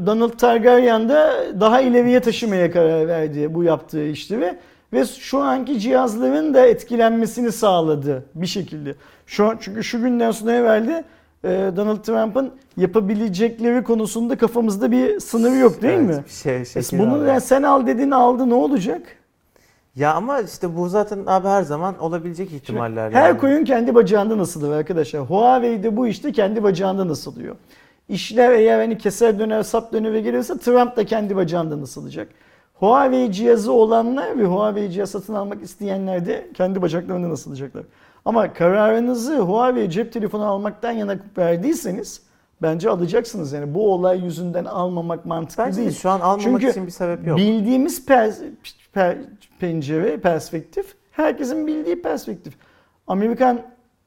Donald 0.06 0.30
Targaryen 0.32 1.08
de 1.08 1.26
daha 1.60 1.80
ileriye 1.80 2.20
taşımaya 2.20 2.70
karar 2.70 3.08
verdi 3.08 3.54
bu 3.54 3.64
yaptığı 3.64 4.06
işleri 4.06 4.58
ve 4.92 5.04
şu 5.04 5.38
anki 5.38 5.80
cihazların 5.80 6.54
da 6.54 6.66
etkilenmesini 6.66 7.52
sağladı 7.52 8.24
bir 8.34 8.46
şekilde. 8.46 8.94
Şu 9.26 9.44
an 9.44 9.56
çünkü 9.60 9.84
şu 9.84 10.02
günden 10.02 10.30
sonra 10.30 10.52
evvelde 10.52 11.04
e, 11.44 11.48
Donald 11.76 12.02
Trump'ın 12.04 12.52
yapabilecekleri 12.76 13.84
konusunda 13.84 14.36
kafamızda 14.36 14.90
bir 14.90 15.20
sınırı 15.20 15.56
yok 15.56 15.82
değil 15.82 15.94
Evet, 15.94 16.08
mi? 16.08 16.24
Şey, 16.28 16.56
E, 16.98 16.98
bunu 16.98 17.26
yani 17.26 17.40
sen 17.40 17.62
al 17.62 17.86
dedin 17.86 18.10
aldı 18.10 18.50
ne 18.50 18.54
olacak? 18.54 19.02
Ya 19.96 20.14
ama 20.14 20.40
işte 20.40 20.76
bu 20.76 20.88
zaten 20.88 21.18
abi 21.26 21.48
her 21.48 21.62
zaman 21.62 21.98
olabilecek 21.98 22.52
ihtimaller 22.52 23.12
Her 23.12 23.28
yani. 23.28 23.38
koyun 23.38 23.64
kendi 23.64 23.94
bacağında 23.94 24.38
nasıldır 24.38 24.70
arkadaşlar. 24.70 25.22
Huawei'de 25.22 25.96
bu 25.96 26.06
işte 26.06 26.32
kendi 26.32 26.62
bacağında 26.62 27.08
nasılıyor. 27.08 27.56
İşler 28.08 28.50
eğer 28.50 28.78
hani 28.78 28.98
keser 28.98 29.38
döner 29.38 29.62
sap 29.62 29.92
döner 29.92 30.12
ve 30.12 30.20
gelirse 30.20 30.58
Trump 30.58 30.96
da 30.96 31.04
kendi 31.04 31.36
bacağında 31.36 31.80
nasılacak. 31.80 32.28
Huawei 32.74 33.32
cihazı 33.32 33.72
olanlar 33.72 34.38
ve 34.38 34.44
Huawei 34.44 34.90
cihaz 34.90 35.10
satın 35.10 35.34
almak 35.34 35.62
isteyenler 35.62 36.26
de 36.26 36.46
kendi 36.54 36.82
bacaklarında 36.82 37.30
nasılacaklar. 37.30 37.84
Ama 38.24 38.52
kararınızı 38.52 39.38
Huawei 39.38 39.90
cep 39.90 40.12
telefonu 40.12 40.44
almaktan 40.44 40.92
yana 40.92 41.16
verdiyseniz 41.38 42.22
bence 42.62 42.90
alacaksınız. 42.90 43.52
Yani 43.52 43.74
bu 43.74 43.92
olay 43.92 44.20
yüzünden 44.24 44.64
almamak 44.64 45.26
mantıklı 45.26 45.64
Bence 45.64 45.78
de 45.80 45.84
değil. 45.84 45.96
şu 45.96 46.10
an 46.10 46.20
almamak 46.20 46.42
Çünkü 46.42 46.70
için 46.70 46.86
bir 46.86 46.90
sebep 46.90 47.26
yok. 47.26 47.38
Bildiğimiz 47.38 48.06
pers- 48.06 48.50
per- 48.94 49.24
pencere, 49.60 50.20
perspektif, 50.20 50.94
herkesin 51.10 51.66
bildiği 51.66 52.02
perspektif. 52.02 52.54
Amerikan 53.06 53.60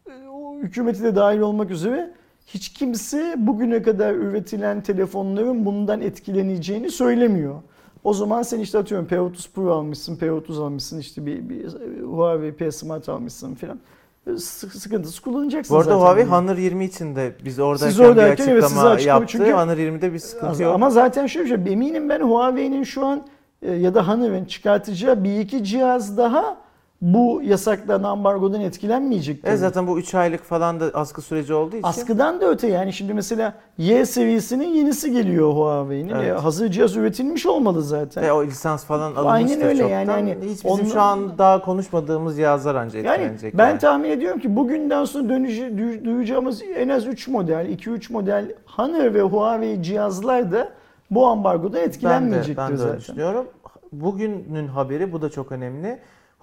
e, 0.07 0.27
o 0.27 0.57
hükümeti 0.57 1.03
de 1.03 1.15
dahil 1.15 1.39
olmak 1.39 1.71
üzere 1.71 2.13
hiç 2.47 2.73
kimse 2.73 3.33
bugüne 3.37 3.81
kadar 3.81 4.13
üretilen 4.13 4.81
telefonların 4.81 5.65
bundan 5.65 6.01
etkileneceğini 6.01 6.89
söylemiyor. 6.91 7.55
O 8.03 8.13
zaman 8.13 8.41
sen 8.41 8.59
işte 8.59 8.77
atıyorum 8.77 9.07
P30 9.07 9.51
Pro 9.51 9.71
almışsın, 9.71 10.15
P30 10.17 10.63
almışsın, 10.63 10.99
işte 10.99 11.25
bir, 11.25 11.49
bir 11.49 11.67
Huawei 12.03 12.51
P 12.55 12.71
Smart 12.71 13.09
almışsın 13.09 13.55
filan. 13.55 13.79
E, 14.27 14.37
Sık- 14.37 14.73
Sıkıntısız 14.75 15.19
kullanacaksın 15.19 15.75
Bu 15.75 15.79
arada 15.79 15.89
zaten. 15.89 16.01
Huawei. 16.01 16.25
Honor 16.25 16.57
20 16.57 16.85
için 16.85 17.15
de 17.15 17.35
biz 17.45 17.59
oradayken 17.59 17.89
Siz 17.91 17.99
oradayken 17.99 18.47
bir 18.47 18.51
evet, 18.51 18.63
açıklama 18.63 18.81
size 18.81 18.93
açıklama- 18.95 19.19
yaptı. 19.19 19.31
çünkü- 19.37 19.51
Honor 19.51 19.77
20'de 19.77 20.13
bir 20.13 20.19
sıkıntı 20.19 20.63
yok. 20.63 20.75
Ama 20.75 20.89
zaten 20.89 21.27
şöyle 21.27 21.55
bir 21.55 21.65
şey, 21.65 21.73
eminim 21.73 22.09
ben 22.09 22.21
Huawei'nin 22.21 22.83
şu 22.83 23.05
an 23.05 23.27
e, 23.61 23.71
ya 23.71 23.93
da 23.93 24.07
Honor'ın 24.07 24.45
çıkartacağı 24.45 25.23
bir 25.23 25.39
iki 25.39 25.63
cihaz 25.63 26.17
daha 26.17 26.57
bu 27.01 27.41
yasaklanan 27.43 28.03
ambargodan 28.09 28.61
etkilenmeyecek. 28.61 29.45
E 29.45 29.57
zaten 29.57 29.87
bu 29.87 29.99
3 29.99 30.15
aylık 30.15 30.43
falan 30.43 30.79
da 30.79 30.85
askı 30.93 31.21
süreci 31.21 31.53
olduğu 31.53 31.75
için. 31.75 31.87
Askıdan 31.87 32.41
da 32.41 32.49
öte 32.49 32.67
yani 32.67 32.93
şimdi 32.93 33.13
mesela 33.13 33.53
Y 33.77 34.05
serisinin 34.05 34.67
yenisi 34.67 35.11
geliyor 35.11 35.53
Huawei'nin. 35.53 36.09
Evet. 36.15 36.27
E, 36.27 36.31
hazır 36.31 36.71
cihaz 36.71 36.95
üretilmiş 36.95 37.45
olmalı 37.45 37.81
zaten. 37.81 38.23
Ve 38.23 38.31
o 38.31 38.43
lisans 38.45 38.85
falan 38.85 39.15
alınmıştır 39.15 39.31
Aynen 39.55 39.61
öyle 39.67 39.79
çoktan. 39.81 39.95
yani 39.99 40.11
hani 40.11 40.29
Hiç 40.41 40.49
bizim 40.49 40.71
onun- 40.71 40.83
şu 40.85 41.01
an 41.01 41.37
daha 41.37 41.61
konuşmadığımız 41.61 42.35
cihazlar 42.37 42.75
anca 42.75 42.99
Yani 42.99 43.09
etkilenecek. 43.21 43.57
ben 43.57 43.69
yani. 43.69 43.79
tahmin 43.79 44.09
ediyorum 44.09 44.39
ki 44.39 44.55
bugünden 44.55 45.05
sonra 45.05 45.29
dönüşü, 45.29 45.61
duy- 45.77 46.05
duyacağımız 46.05 46.61
en 46.75 46.89
az 46.89 47.07
3 47.07 47.27
model, 47.27 47.65
2-3 47.69 48.09
model 48.13 48.51
Honor 48.65 49.13
ve 49.13 49.21
Huawei 49.21 49.83
cihazlar 49.83 50.51
da 50.51 50.69
bu 51.11 51.27
ambargodan 51.27 51.73
ben 51.73 51.81
de, 51.81 51.85
etkilenmeyecektir 51.85 52.57
ben 52.57 52.71
de 52.71 52.77
zaten. 52.77 52.97
düşünüyorum. 52.97 53.45
Bugünün 53.91 54.67
haberi 54.67 55.13
bu 55.13 55.21
da 55.21 55.29
çok 55.29 55.51
önemli. 55.51 55.99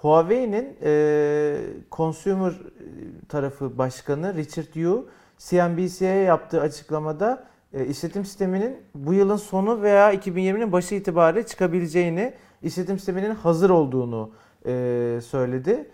Huawei'nin 0.06 0.76
e, 0.82 1.56
consumer 1.92 2.52
tarafı 3.28 3.78
başkanı 3.78 4.34
Richard 4.34 4.74
Yu 4.74 5.06
CNBC'ye 5.38 6.22
yaptığı 6.22 6.60
açıklamada 6.60 7.44
e, 7.72 7.86
işletim 7.86 8.24
sisteminin 8.24 8.76
bu 8.94 9.14
yılın 9.14 9.36
sonu 9.36 9.82
veya 9.82 10.14
2020'nin 10.14 10.72
başı 10.72 10.94
itibariyle 10.94 11.46
çıkabileceğini, 11.46 12.34
işletim 12.62 12.96
sisteminin 12.96 13.34
hazır 13.34 13.70
olduğunu 13.70 14.30
e, 14.66 15.18
söyledi. 15.26 15.90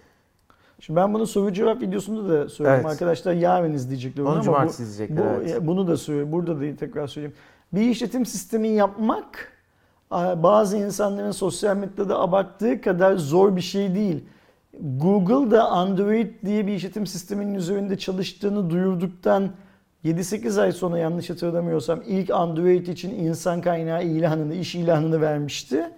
Şimdi 0.80 0.96
ben 1.00 1.14
bunu 1.14 1.26
soru 1.26 1.52
cevap 1.52 1.82
videosunda 1.82 2.32
da 2.32 2.48
söyledim 2.48 2.76
Evet. 2.76 2.92
arkadaşlar 2.92 3.32
yarın 3.32 3.72
izleyecekler 3.72 4.22
onu 4.22 4.30
Onu 4.30 4.56
ama 4.56 4.66
bu, 4.66 4.70
izleyecekler. 4.70 5.24
bu, 5.24 5.40
evet. 5.40 5.50
ya 5.50 5.66
bunu 5.66 5.86
da 5.86 5.96
söyleyeyim 5.96 6.32
burada 6.32 6.60
da 6.60 6.76
tekrar 6.76 7.06
söyleyeyim. 7.06 7.36
Bir 7.72 7.80
işletim 7.80 8.26
sistemi 8.26 8.68
yapmak 8.68 9.51
bazı 10.42 10.76
insanların 10.76 11.30
sosyal 11.30 11.76
medyada 11.76 12.20
abarttığı 12.20 12.80
kadar 12.80 13.16
zor 13.16 13.56
bir 13.56 13.60
şey 13.60 13.94
değil. 13.94 14.24
Google 14.80 15.50
da 15.50 15.68
Android 15.68 16.28
diye 16.44 16.66
bir 16.66 16.72
işletim 16.72 17.06
sisteminin 17.06 17.54
üzerinde 17.54 17.98
çalıştığını 17.98 18.70
duyurduktan 18.70 19.50
7-8 20.04 20.60
ay 20.60 20.72
sonra 20.72 20.98
yanlış 20.98 21.30
hatırlamıyorsam 21.30 22.02
ilk 22.06 22.30
Android 22.30 22.86
için 22.86 23.10
insan 23.10 23.60
kaynağı 23.60 24.04
ilanını, 24.04 24.54
iş 24.54 24.74
ilanını 24.74 25.20
vermişti. 25.20 25.90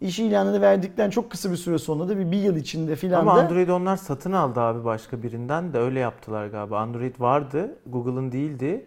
İş 0.00 0.18
ilanını 0.18 0.60
verdikten 0.60 1.10
çok 1.10 1.30
kısa 1.30 1.50
bir 1.50 1.56
süre 1.56 1.78
sonra 1.78 2.08
da 2.08 2.18
bir, 2.18 2.30
bir 2.30 2.36
yıl 2.36 2.56
içinde 2.56 2.96
filan 2.96 3.20
Ama 3.20 3.36
da 3.36 3.40
Android 3.40 3.68
onlar 3.68 3.96
satın 3.96 4.32
aldı 4.32 4.60
abi 4.60 4.84
başka 4.84 5.22
birinden 5.22 5.72
de 5.72 5.78
öyle 5.78 6.00
yaptılar 6.00 6.46
galiba. 6.46 6.78
Android 6.78 7.20
vardı, 7.20 7.76
Google'ın 7.86 8.32
değildi. 8.32 8.86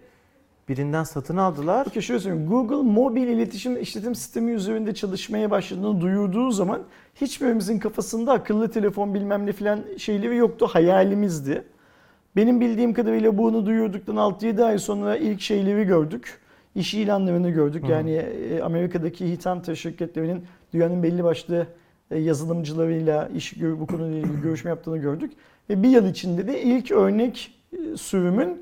Birinden 0.70 1.04
satın 1.04 1.38
aldılar. 1.38 1.86
Peki 1.86 2.06
şöyle 2.06 2.20
söyleyeyim. 2.20 2.50
Google 2.50 2.92
mobil 2.92 3.28
iletişim 3.28 3.82
işletim 3.82 4.16
sistemi 4.16 4.52
üzerinde 4.52 4.94
çalışmaya 4.94 5.52
başladığını 5.52 6.02
duyurduğu 6.02 6.52
zaman 6.52 6.82
hiçbirimizin 7.16 7.80
kafasında 7.80 8.32
akıllı 8.32 8.72
telefon 8.72 9.14
bilmem 9.14 9.46
ne 9.46 9.52
filan 9.52 9.80
şeyleri 9.98 10.36
yoktu. 10.36 10.68
Hayalimizdi. 10.68 11.64
Benim 12.36 12.62
bildiğim 12.62 12.94
kadarıyla 12.94 13.38
bunu 13.38 13.66
duyurduktan 13.66 14.16
6-7 14.16 14.64
ay 14.64 14.78
sonra 14.78 15.18
ilk 15.18 15.42
şeyleri 15.42 15.84
gördük. 15.84 16.40
İş 16.76 16.94
ilanlarını 16.94 17.50
gördük. 17.50 17.88
Hı. 17.88 17.92
Yani 17.92 18.12
e, 18.12 18.62
Amerika'daki 18.62 19.32
Hitanta 19.32 19.76
şirketlerinin 19.76 20.46
dünyanın 20.74 21.04
belli 21.04 21.24
başlı 21.24 21.68
e, 22.12 22.20
yazılımcılarıyla 22.20 23.30
iş 23.36 23.62
bu 23.62 23.88
konuyla 23.88 24.18
ilgili 24.18 24.42
görüşme 24.42 24.70
yaptığını 24.70 24.98
gördük. 24.98 25.32
Ve 25.70 25.84
bir 25.84 25.90
yıl 25.90 26.10
içinde 26.10 26.48
de 26.48 26.62
ilk 26.62 26.92
örnek 26.92 27.56
e, 27.74 27.98
sürümün 27.98 28.62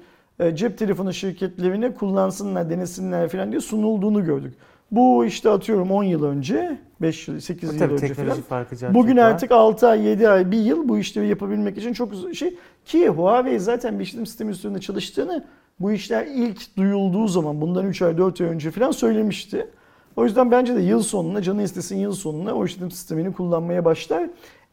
cep 0.53 0.77
telefonu 0.77 1.13
şirketlerine 1.13 1.93
kullansınlar, 1.93 2.69
denesinler 2.69 3.29
falan 3.29 3.51
diye 3.51 3.61
sunulduğunu 3.61 4.25
gördük. 4.25 4.53
Bu 4.91 5.25
işte 5.25 5.49
atıyorum 5.49 5.91
10 5.91 6.03
yıl 6.03 6.23
önce, 6.23 6.77
5 7.01 7.27
yıl, 7.27 7.39
8 7.39 7.73
yıl 7.73 7.79
Tabii 7.79 7.93
önce 7.93 8.07
teknoloji 8.07 8.41
falan. 8.41 8.65
farkı 8.65 8.93
Bugün 8.93 9.17
var. 9.17 9.21
artık 9.23 9.51
6 9.51 9.87
ay, 9.87 10.01
7 10.01 10.29
ay, 10.29 10.51
1 10.51 10.57
yıl 10.57 10.89
bu 10.89 10.97
işleri 10.97 11.27
yapabilmek 11.27 11.77
için 11.77 11.93
çok 11.93 12.11
şey. 12.33 12.57
Ki 12.85 13.09
Huawei 13.09 13.59
zaten 13.59 13.99
bir 13.99 14.03
işletim 14.03 14.25
sistemi 14.25 14.51
üstünde 14.51 14.79
çalıştığını 14.81 15.45
bu 15.79 15.91
işler 15.91 16.25
ilk 16.25 16.77
duyulduğu 16.77 17.27
zaman 17.27 17.61
bundan 17.61 17.87
3 17.87 18.01
ay 18.01 18.17
4 18.17 18.41
ay 18.41 18.47
önce 18.47 18.71
falan 18.71 18.91
söylemişti. 18.91 19.67
O 20.15 20.23
yüzden 20.23 20.52
bence 20.52 20.76
de 20.76 20.82
yıl 20.82 21.02
sonuna 21.02 21.41
canı 21.41 21.63
istesin 21.63 21.97
yıl 21.97 22.13
sonuna 22.13 22.54
o 22.54 22.65
işletim 22.65 22.91
sistemini 22.91 23.34
kullanmaya 23.34 23.86
başlar. 23.86 24.30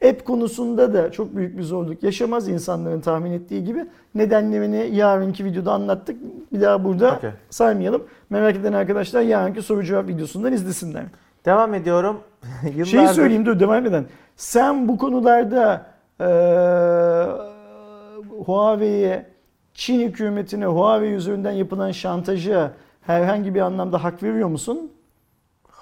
App 0.08 0.24
konusunda 0.24 0.94
da 0.94 1.12
çok 1.12 1.36
büyük 1.36 1.58
bir 1.58 1.62
zorluk 1.62 2.02
yaşamaz 2.02 2.48
insanların 2.48 3.00
tahmin 3.00 3.32
ettiği 3.32 3.64
gibi. 3.64 3.86
Nedenlerini 4.14 4.96
yarınki 4.96 5.44
videoda 5.44 5.72
anlattık. 5.72 6.16
Bir 6.52 6.60
daha 6.60 6.84
burada 6.84 7.16
Okey. 7.16 7.30
saymayalım. 7.50 8.02
Merak 8.30 8.56
eden 8.56 8.72
arkadaşlar 8.72 9.20
yarınki 9.20 9.62
soru 9.62 9.84
cevap 9.84 10.08
videosundan 10.08 10.52
izlesinler. 10.52 11.04
Devam 11.44 11.74
ediyorum. 11.74 12.20
Yıllardır... 12.64 12.84
Şeyi 12.84 13.08
söyleyeyim 13.08 13.46
dur 13.46 13.60
devam 13.60 13.86
eden. 13.86 14.04
Sen 14.36 14.88
bu 14.88 14.98
konularda 14.98 15.86
eee 16.20 17.26
Huawei'ye, 18.44 19.26
Çin 19.74 20.00
hükümetine 20.00 20.66
Huawei 20.66 21.12
üzerinden 21.12 21.52
yapılan 21.52 21.90
şantaja 21.90 22.70
herhangi 23.00 23.54
bir 23.54 23.60
anlamda 23.60 24.04
hak 24.04 24.22
veriyor 24.22 24.48
musun? 24.48 24.90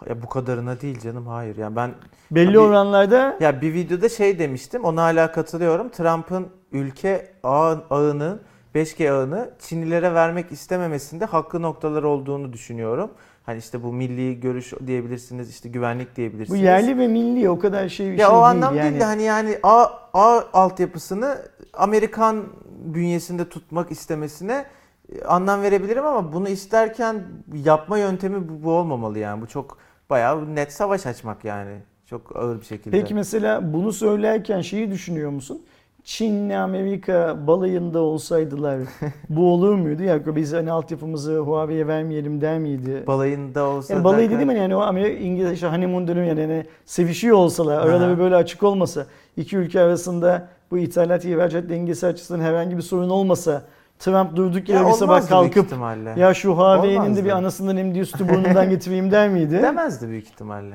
Ya 0.06 0.22
bu 0.22 0.28
kadarına 0.28 0.80
değil 0.80 1.00
canım 1.00 1.26
hayır. 1.26 1.56
Yani 1.56 1.76
ben 1.76 1.90
Belli 2.30 2.46
Tabii- 2.46 2.58
oranlarda 2.58 3.36
ya 3.40 3.60
bir 3.60 3.74
videoda 3.74 4.08
şey 4.08 4.38
demiştim. 4.38 4.84
Ona 4.84 5.02
hala 5.02 5.32
katılıyorum. 5.32 5.88
Trump'ın 5.88 6.46
ülke 6.72 7.32
ağ, 7.42 7.74
ağını 7.90 8.38
5G 8.74 9.10
ağını 9.12 9.50
Çinlilere 9.58 10.14
vermek 10.14 10.52
istememesinde 10.52 11.24
haklı 11.24 11.62
noktalar 11.62 12.02
olduğunu 12.02 12.52
düşünüyorum. 12.52 13.10
Hani 13.46 13.58
işte 13.58 13.82
bu 13.82 13.92
milli 13.92 14.40
görüş 14.40 14.72
diyebilirsiniz, 14.86 15.50
işte 15.50 15.68
güvenlik 15.68 16.12
bu 16.12 16.16
diyebilirsiniz. 16.16 16.60
yerli 16.60 16.98
ve 16.98 17.08
milli 17.08 17.50
o 17.50 17.58
kadar 17.58 17.88
şey 17.88 18.06
bir 18.06 18.18
ya 18.18 18.26
şey 18.26 18.26
o 18.26 18.30
değil. 18.30 18.42
anlam 18.44 18.76
yani. 18.76 18.90
değil 18.90 19.00
de 19.00 19.04
hani 19.04 19.22
yani 19.22 19.58
ağ, 19.62 19.86
ağ 20.14 20.44
altyapısını 20.52 21.38
Amerikan 21.72 22.44
bünyesinde 22.84 23.48
tutmak 23.48 23.90
istemesine 23.90 24.64
e, 25.12 25.24
anlam 25.24 25.62
verebilirim 25.62 26.06
ama 26.06 26.32
bunu 26.32 26.48
isterken 26.48 27.22
yapma 27.64 27.98
yöntemi 27.98 28.48
bu, 28.48 28.62
bu 28.64 28.72
olmamalı 28.72 29.18
yani. 29.18 29.42
Bu 29.42 29.46
çok 29.46 29.78
bayağı 30.10 30.54
net 30.54 30.72
savaş 30.72 31.06
açmak 31.06 31.44
yani. 31.44 31.76
Çok 32.06 32.36
ağır 32.36 32.60
bir 32.60 32.64
şekilde. 32.64 33.00
Peki 33.00 33.14
mesela 33.14 33.72
bunu 33.72 33.92
söylerken 33.92 34.60
şeyi 34.60 34.90
düşünüyor 34.90 35.30
musun? 35.30 35.62
Çin'le 36.04 36.50
Amerika 36.50 37.46
balayında 37.46 38.00
olsaydılar 38.00 38.78
bu 39.28 39.52
olur 39.52 39.74
muydu? 39.74 40.02
Ya 40.02 40.36
biz 40.36 40.52
hani 40.52 40.72
altyapımızı 40.72 41.38
Huawei'ye 41.38 41.86
vermeyelim 41.86 42.40
der 42.40 42.58
miydi? 42.58 43.04
balayında 43.06 43.64
olsa 43.64 43.94
Yani 43.94 44.04
balayı 44.04 44.18
derken- 44.30 44.34
dediğim 44.34 44.48
hani, 44.48 44.58
yani 44.58 44.76
o 44.76 44.80
Amerika 44.80 45.18
İngiliz 45.24 45.52
işte 45.52 45.66
honeymoon 45.66 46.08
dönemi 46.08 46.28
yani, 46.28 46.40
yani 46.40 46.66
sevişiyor 46.86 47.36
olsalar, 47.36 47.78
araları 47.86 48.12
Aha. 48.12 48.18
böyle 48.18 48.36
açık 48.36 48.62
olmasa, 48.62 49.06
iki 49.36 49.56
ülke 49.56 49.80
arasında 49.80 50.48
bu 50.70 50.78
ithalat 50.78 51.24
ihracat 51.24 51.68
dengesi 51.68 52.06
açısından 52.06 52.40
herhangi 52.40 52.76
bir 52.76 52.82
sorun 52.82 53.10
olmasa, 53.10 53.62
Trump 53.98 54.36
durduk 54.36 54.68
yere 54.68 54.78
ya 54.78 54.88
bir 54.88 54.92
sabah 54.92 55.28
kalkıp 55.28 55.72
ya 56.16 56.34
şu 56.34 56.52
Huawei'nin 56.52 57.16
de 57.16 57.24
bir 57.24 57.30
anasından 57.30 57.76
emdiği 57.76 58.06
sütü 58.06 58.28
burnundan 58.28 58.70
getireyim 58.70 59.10
der 59.10 59.28
miydi? 59.28 59.62
demezdi 59.62 60.08
büyük 60.08 60.24
ihtimalle. 60.24 60.74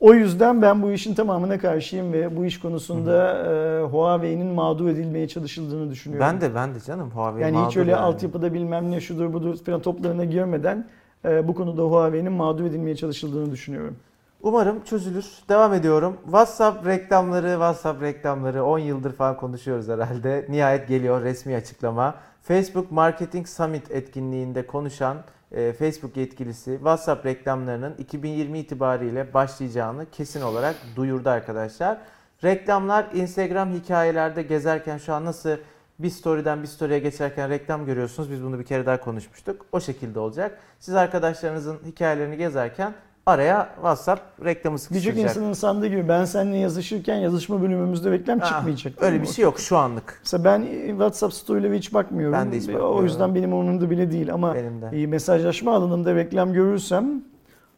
O 0.00 0.14
yüzden 0.14 0.62
ben 0.62 0.82
bu 0.82 0.92
işin 0.92 1.14
tamamına 1.14 1.58
karşıyım 1.58 2.12
ve 2.12 2.36
bu 2.36 2.44
iş 2.44 2.60
konusunda 2.60 3.38
e, 3.38 3.82
Huawei'nin 3.82 4.46
mağdur 4.46 4.88
edilmeye 4.88 5.28
çalışıldığını 5.28 5.90
düşünüyorum. 5.90 6.26
Ben 6.28 6.40
de 6.40 6.54
ben 6.54 6.74
de 6.74 6.80
canım 6.80 7.10
Huawei 7.10 7.42
yani 7.42 7.66
hiç 7.66 7.76
öyle 7.76 7.90
yani. 7.90 8.00
altyapıda 8.00 8.54
bilmem 8.54 8.90
ne 8.90 9.00
şudur 9.00 9.32
budur 9.32 9.56
falan 9.66 9.80
toplarına 9.80 10.24
girmeden 10.24 10.86
e, 11.24 11.48
bu 11.48 11.54
konuda 11.54 11.82
Huawei'nin 11.82 12.32
mağdur 12.32 12.64
edilmeye 12.64 12.96
çalışıldığını 12.96 13.52
düşünüyorum. 13.52 13.96
Umarım 14.42 14.84
çözülür. 14.84 15.26
Devam 15.48 15.74
ediyorum. 15.74 16.16
WhatsApp 16.24 16.86
reklamları, 16.86 17.50
WhatsApp 17.50 18.02
reklamları 18.02 18.64
10 18.64 18.78
yıldır 18.78 19.12
falan 19.12 19.36
konuşuyoruz 19.36 19.88
herhalde. 19.88 20.46
Nihayet 20.48 20.88
geliyor 20.88 21.22
resmi 21.22 21.56
açıklama. 21.56 22.14
Facebook 22.48 22.90
Marketing 22.90 23.48
Summit 23.48 23.90
etkinliğinde 23.90 24.66
konuşan 24.66 25.24
e, 25.52 25.72
Facebook 25.72 26.16
yetkilisi 26.16 26.70
WhatsApp 26.70 27.26
reklamlarının 27.26 27.94
2020 27.98 28.58
itibariyle 28.58 29.34
başlayacağını 29.34 30.10
kesin 30.10 30.42
olarak 30.42 30.76
duyurdu 30.96 31.28
arkadaşlar. 31.28 31.98
Reklamlar 32.44 33.06
Instagram 33.14 33.72
hikayelerde 33.72 34.42
gezerken 34.42 34.98
şu 34.98 35.14
an 35.14 35.24
nasıl 35.24 35.56
bir 35.98 36.10
story'den 36.10 36.62
bir 36.62 36.68
story'e 36.68 36.98
geçerken 36.98 37.50
reklam 37.50 37.86
görüyorsunuz. 37.86 38.30
Biz 38.30 38.42
bunu 38.42 38.58
bir 38.58 38.64
kere 38.64 38.86
daha 38.86 39.00
konuşmuştuk. 39.00 39.66
O 39.72 39.80
şekilde 39.80 40.18
olacak. 40.18 40.58
Siz 40.80 40.94
arkadaşlarınızın 40.94 41.78
hikayelerini 41.86 42.36
gezerken 42.36 42.94
araya 43.30 43.68
WhatsApp 43.74 44.44
reklamı 44.44 44.74
Birçok 44.76 44.86
sıkıştıracak. 44.88 45.24
insanın 45.30 45.52
sandığı 45.52 45.86
gibi 45.86 46.08
ben 46.08 46.24
seninle 46.24 46.56
yazışırken 46.56 47.16
yazışma 47.16 47.62
bölümümüzde 47.62 48.10
reklam 48.10 48.38
Ha, 48.38 48.46
çıkmayacak. 48.46 49.02
Öyle 49.02 49.22
bir 49.22 49.26
şey 49.26 49.42
yok 49.44 49.60
şu 49.60 49.76
anlık. 49.76 50.20
Mesela 50.24 50.44
ben 50.44 50.66
WhatsApp 50.88 51.34
story'lere 51.34 51.76
hiç 51.78 51.94
bakmıyorum. 51.94 52.32
Ben 52.32 52.52
de 52.52 52.56
hiç 52.56 52.64
O 52.68 52.72
bakmıyorum. 52.72 53.04
yüzden 53.04 53.34
benim 53.34 53.52
umurumda 53.52 53.90
bile 53.90 54.10
değil 54.10 54.32
ama 54.34 54.54
de. 54.54 54.70
e, 54.92 55.06
mesajlaşma 55.06 55.74
alanında 55.74 56.14
reklam 56.14 56.52
görürsem 56.52 57.22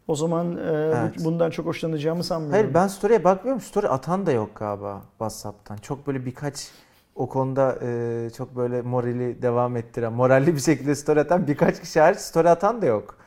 o 0.07 0.15
zaman 0.15 0.57
e, 0.57 0.59
Evet. 0.71 1.13
bundan 1.25 1.49
çok 1.49 1.65
hoşlanacağımı 1.65 2.23
sanmıyorum. 2.23 2.59
Hayır 2.59 2.73
ben 2.73 2.87
story'e 2.87 3.23
bakmıyorum. 3.23 3.61
Story 3.61 3.87
atan 3.87 4.25
da 4.25 4.31
yok 4.31 4.49
galiba 4.55 5.01
WhatsApp'tan. 5.09 5.77
Çok 5.77 6.07
böyle 6.07 6.25
birkaç 6.25 6.67
o 7.15 7.29
konuda 7.29 7.75
e, 7.81 8.29
çok 8.37 8.55
böyle 8.55 8.81
morali 8.81 9.41
devam 9.41 9.77
ettiren, 9.77 10.13
moralli 10.13 10.55
bir 10.55 10.59
şekilde 10.61 10.95
story 10.95 11.19
atan 11.19 11.47
birkaç 11.47 11.81
kişi 11.81 11.99
hariç 11.99 12.19
story 12.19 12.49
atan 12.49 12.81
da 12.81 12.85
yok. 12.85 13.18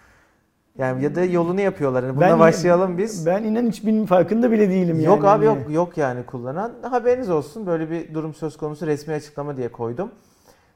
Yani 0.79 1.05
ya 1.05 1.15
da 1.15 1.25
yolunu 1.25 1.61
yapıyorlar. 1.61 2.03
Yani 2.03 2.17
buna 2.17 2.25
Ben- 2.25 2.39
başlayalım 2.41 2.99
biz. 2.99 3.27
Ben 3.27 3.43
inan 3.43 3.67
hiçbirinin 3.67 4.07
farkında 4.07 4.51
bile 4.51 4.71
değilim 4.71 4.97
yani. 4.97 5.05
Yok 5.05 5.25
abi 5.25 5.47
Hani- 5.47 5.59
yok 5.63 5.71
yok 5.71 5.97
yani 5.99 6.27
kullanan. 6.27 6.73
Haberiniz 6.91 7.31
olsun 7.31 7.67
böyle 7.67 7.91
bir 7.91 8.15
durum 8.15 8.35
söz 8.35 8.57
konusu 8.57 8.87
resmi 8.87 9.15
açıklama 9.15 9.57
diye 9.57 9.73
koydum. 9.73 10.11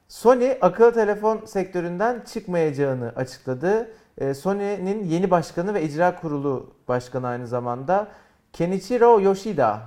Sony 0.08 0.52
akıllı 0.60 0.92
telefon 0.94 1.40
sektöründen 1.46 2.22
çıkmayacağını 2.32 3.12
açıkladı. 3.16 3.88
Ee, 4.18 4.34
Sony'nin 4.34 5.04
yeni 5.04 5.30
başkanı 5.30 5.74
ve 5.74 5.82
icra 5.82 6.20
kurulu 6.20 6.70
başkanı 6.88 7.26
aynı 7.26 7.46
zamanda 7.46 8.06
Kenichiro 8.52 9.20
Yoshida 9.20 9.80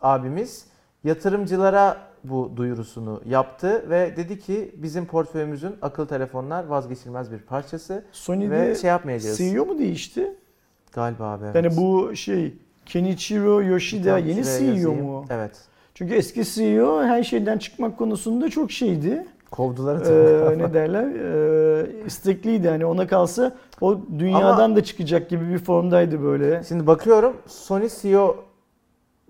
abimiz 0.00 0.66
yatırımcılara 1.04 1.96
bu 2.28 2.52
duyurusunu 2.56 3.20
yaptı 3.26 3.90
ve 3.90 4.14
dedi 4.16 4.38
ki 4.38 4.74
bizim 4.76 5.06
portföyümüzün 5.06 5.74
akıllı 5.82 6.06
telefonlar 6.06 6.64
vazgeçilmez 6.66 7.32
bir 7.32 7.38
parçası 7.38 8.04
Sony'de 8.12 8.50
ve 8.50 8.74
şey 8.74 8.88
yapmayacağız. 8.90 9.38
CEO 9.38 9.66
mu 9.66 9.78
değişti? 9.78 10.34
Galiba 10.92 11.24
abi. 11.24 11.44
evet. 11.44 11.54
Yani 11.54 11.76
bu 11.76 12.16
şey 12.16 12.54
Kenichiro 12.86 13.62
Yoshida 13.62 14.18
yeni 14.18 14.44
CEO 14.44 14.64
yazayım. 14.64 15.02
mu? 15.02 15.24
Evet. 15.30 15.52
Çünkü 15.94 16.14
eski 16.14 16.44
CEO 16.44 17.02
her 17.02 17.22
şeyden 17.22 17.58
çıkmak 17.58 17.98
konusunda 17.98 18.50
çok 18.50 18.72
şeydi. 18.72 19.26
Kovdular 19.50 19.96
Ee, 20.00 20.58
ne 20.58 20.74
derler? 20.74 21.06
Ee, 21.06 21.86
istekliydi. 22.06 22.68
Hani 22.68 22.86
ona 22.86 23.06
kalsa 23.06 23.56
o 23.80 23.98
dünyadan 24.18 24.76
da 24.76 24.84
çıkacak 24.84 25.28
gibi 25.30 25.48
bir 25.52 25.58
formdaydı 25.58 26.22
böyle. 26.22 26.62
Şimdi 26.68 26.86
bakıyorum 26.86 27.36
Sony 27.46 27.88
CEO 28.02 28.36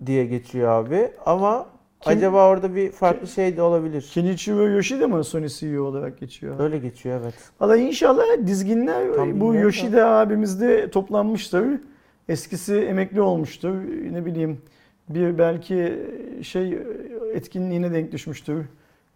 diye 0.05 0.25
geçiyor 0.25 0.69
abi 0.69 1.11
ama 1.25 1.65
Kim- 2.07 2.17
acaba 2.17 2.49
orada 2.49 2.75
bir 2.75 2.91
farklı 2.91 3.27
şey 3.27 3.57
de 3.57 3.61
olabilir. 3.61 4.09
Kenichiro 4.13 4.67
Yoshida 4.69 5.07
mı 5.07 5.23
Sony 5.23 5.47
CEO 5.47 5.83
olarak 5.83 6.19
geçiyor? 6.19 6.59
Öyle 6.59 6.77
geçiyor 6.77 7.19
evet. 7.23 7.33
Valla 7.59 7.77
inşallah 7.77 8.23
dizginler 8.45 9.13
Tam 9.13 9.39
bu 9.39 9.55
Yoshida 9.55 10.07
abimiz 10.09 10.61
de 10.61 10.89
toplanmıştır. 10.89 11.65
Eskisi 12.29 12.75
emekli 12.75 13.21
olmuştur. 13.21 13.73
Ne 14.11 14.25
bileyim 14.25 14.61
bir 15.09 15.37
belki 15.37 15.93
şey 16.41 16.77
etkinliğine 17.33 17.93
denk 17.93 18.11
düşmüştür. 18.11 18.65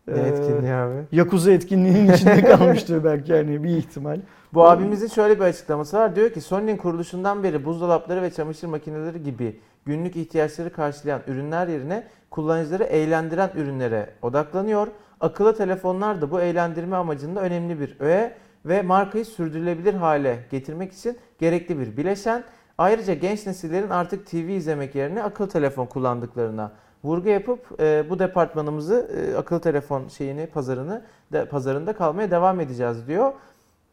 Ne 0.08 0.22
Ee, 0.22 0.28
etkinliği 0.28 0.74
abi? 0.74 0.96
Yakuza 1.12 1.52
etkinliğinin 1.52 2.14
içinde 2.14 2.42
kalmıştır 2.58 3.04
belki 3.04 3.32
yani 3.32 3.64
bir 3.64 3.70
ihtimal. 3.70 4.20
Bu 4.54 4.70
abimizin 4.70 5.08
şöyle 5.08 5.36
bir 5.36 5.44
açıklaması 5.44 5.98
var. 5.98 6.16
Diyor 6.16 6.30
ki 6.30 6.42
Sony'nin 6.42 6.78
kuruluşundan 6.78 7.44
beri 7.44 7.66
buzdolapları 7.66 8.22
ve 8.22 8.32
çamaşır 8.32 8.68
makineleri 8.68 9.24
gibi 9.24 9.60
günlük 9.86 10.16
ihtiyaçları 10.16 10.74
karşılayan 10.74 11.22
ürünler 11.28 11.68
yerine 11.68 12.04
kullanıcıları 12.32 12.84
eğlendiren 12.84 13.50
ürünlere 13.56 14.10
odaklanıyor. 14.22 14.88
Akıllı 15.20 15.56
telefonlar 15.56 16.22
da 16.22 16.32
bu 16.32 16.42
eğlendirme 16.42 16.96
amacında 16.96 17.42
önemli 17.42 17.80
bir 17.80 17.96
öğe 18.00 18.38
ve 18.66 18.82
markayı 18.82 19.26
sürdürülebilir 19.26 19.94
hale 19.94 20.40
getirmek 20.52 20.94
için 20.94 21.18
gerekli 21.40 21.80
bir 21.80 21.98
bileşen. 21.98 22.44
Ayrıca 22.78 23.14
genç 23.14 23.46
nesillerin 23.46 23.90
artık 23.90 24.28
TV 24.28 24.36
izlemek 24.36 24.96
yerine 24.96 25.24
akıllı 25.24 25.50
telefon 25.50 25.86
kullandıklarına 25.86 26.72
vurgu 27.04 27.30
yapıp 27.30 27.82
e, 27.82 28.10
bu 28.10 28.20
departmanımızı 28.20 29.12
e, 29.18 29.38
akıllı 29.38 29.60
telefon 29.60 30.08
şeyini 30.08 30.48
pazarını 30.48 31.02
de, 31.32 31.46
pazarında 31.46 31.94
kalmaya 31.94 32.32
devam 32.32 32.60
edeceğiz 32.60 33.08
diyor. 33.08 33.34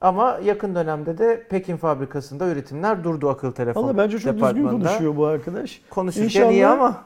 Ama 0.00 0.38
yakın 0.44 0.74
dönemde 0.74 1.18
de 1.18 1.46
Pekin 1.50 1.76
fabrikasında 1.76 2.46
üretimler 2.46 3.04
durdu 3.04 3.28
akıllı 3.28 3.52
telefon 3.52 3.84
Valla 3.84 3.98
bence 3.98 4.18
çok 4.18 4.34
düzgün 4.34 4.68
konuşuyor 4.68 5.16
bu 5.16 5.26
arkadaş. 5.26 5.82
Konuşurken 5.90 6.24
İnşallah 6.24 6.52
iyi 6.52 6.66
ama 6.66 7.04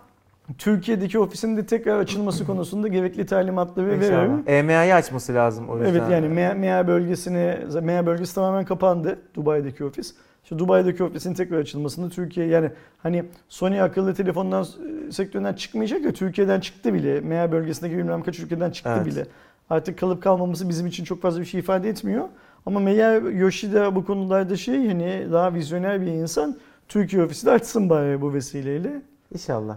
Türkiye'deki 0.59 1.18
ofisinin 1.18 1.57
de 1.57 1.66
tekrar 1.66 1.98
açılması 1.98 2.46
konusunda 2.46 2.88
gerekli 2.88 3.26
talimatları 3.26 3.87
veriyor. 3.87 4.22
inşallah. 4.24 4.38
EMEA'yı 4.46 4.94
açması 4.94 5.35
lazım 5.35 5.68
o 5.68 5.78
yüzden. 5.78 5.90
Evet 5.90 6.02
yani 6.11 6.28
MEA, 6.28 6.55
MEA 6.55 6.87
bölgesini, 6.88 7.59
MEA 7.83 8.07
bölgesi 8.07 8.35
tamamen 8.35 8.64
kapandı 8.64 9.18
Dubai'deki 9.35 9.85
ofis. 9.85 10.14
İşte 10.42 10.59
Dubai'deki 10.59 11.05
ofisin 11.05 11.35
tekrar 11.35 11.59
açılmasında 11.59 12.09
Türkiye 12.09 12.46
yani 12.46 12.70
hani 13.02 13.24
Sony 13.48 13.83
akıllı 13.83 14.14
telefondan 14.14 14.66
e, 15.09 15.12
sektöründen 15.12 15.55
çıkmayacak 15.55 16.05
ya 16.05 16.12
Türkiye'den 16.12 16.61
çıktı 16.61 16.94
bile. 16.94 17.20
MEA 17.20 17.52
bölgesindeki 17.52 17.98
bilmem 17.98 18.22
kaç 18.22 18.38
ülkeden 18.38 18.70
çıktı 18.70 18.92
Evet. 18.96 19.07
bile. 19.07 19.26
Artık 19.70 19.98
kalıp 19.98 20.22
kalmaması 20.22 20.68
bizim 20.68 20.87
için 20.87 21.05
çok 21.05 21.22
fazla 21.22 21.40
bir 21.40 21.46
şey 21.46 21.61
ifade 21.61 21.88
etmiyor. 21.88 22.24
Ama 22.66 22.81
MEA 22.81 23.12
Yoshida 23.14 23.94
bu 23.94 24.05
konularda 24.05 24.57
şey 24.57 24.87
hani 24.88 25.26
daha 25.33 25.55
vizyoner 25.55 26.00
bir 26.00 26.07
insan. 26.07 26.57
Türkiye 26.88 27.22
ofisi 27.22 27.46
de 27.46 27.50
açsın 27.50 27.90
bari 27.90 28.20
bu 28.20 28.35
vesileyle. 28.35 29.02
İnşallah. 29.35 29.76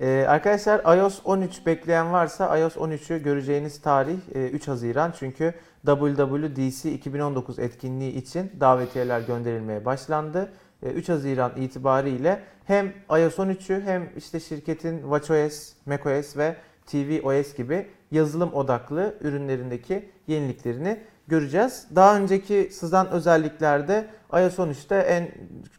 Ee, 0.00 0.26
arkadaşlar 0.28 0.96
iOS 0.96 1.20
13 1.24 1.66
bekleyen 1.66 2.12
varsa 2.12 2.58
iOS 2.58 2.76
13'ü 2.76 3.22
göreceğiniz 3.22 3.80
tarih 3.80 4.18
e, 4.34 4.48
3 4.48 4.68
Haziran. 4.68 5.14
Çünkü 5.18 5.54
WWDC 5.86 6.92
2019 6.92 7.58
etkinliği 7.58 8.12
için 8.12 8.52
davetiyeler 8.60 9.20
gönderilmeye 9.20 9.84
başlandı. 9.84 10.52
E, 10.82 10.90
3 10.90 11.08
Haziran 11.08 11.52
itibariyle 11.56 12.40
hem 12.64 12.92
iOS 13.10 13.38
13'ü 13.38 13.82
hem 13.82 14.08
işte 14.16 14.40
şirketin 14.40 15.00
WatchOS, 15.00 15.72
macOS 15.86 16.36
ve 16.36 16.56
tvOS 16.86 17.54
gibi 17.54 17.86
yazılım 18.10 18.54
odaklı 18.54 19.14
ürünlerindeki 19.20 20.08
yeniliklerini 20.26 21.00
göreceğiz. 21.28 21.86
Daha 21.94 22.16
önceki 22.16 22.68
sızan 22.72 23.10
özelliklerde 23.10 24.06
iOS 24.32 24.58
13'te 24.58 24.96
en 24.96 25.28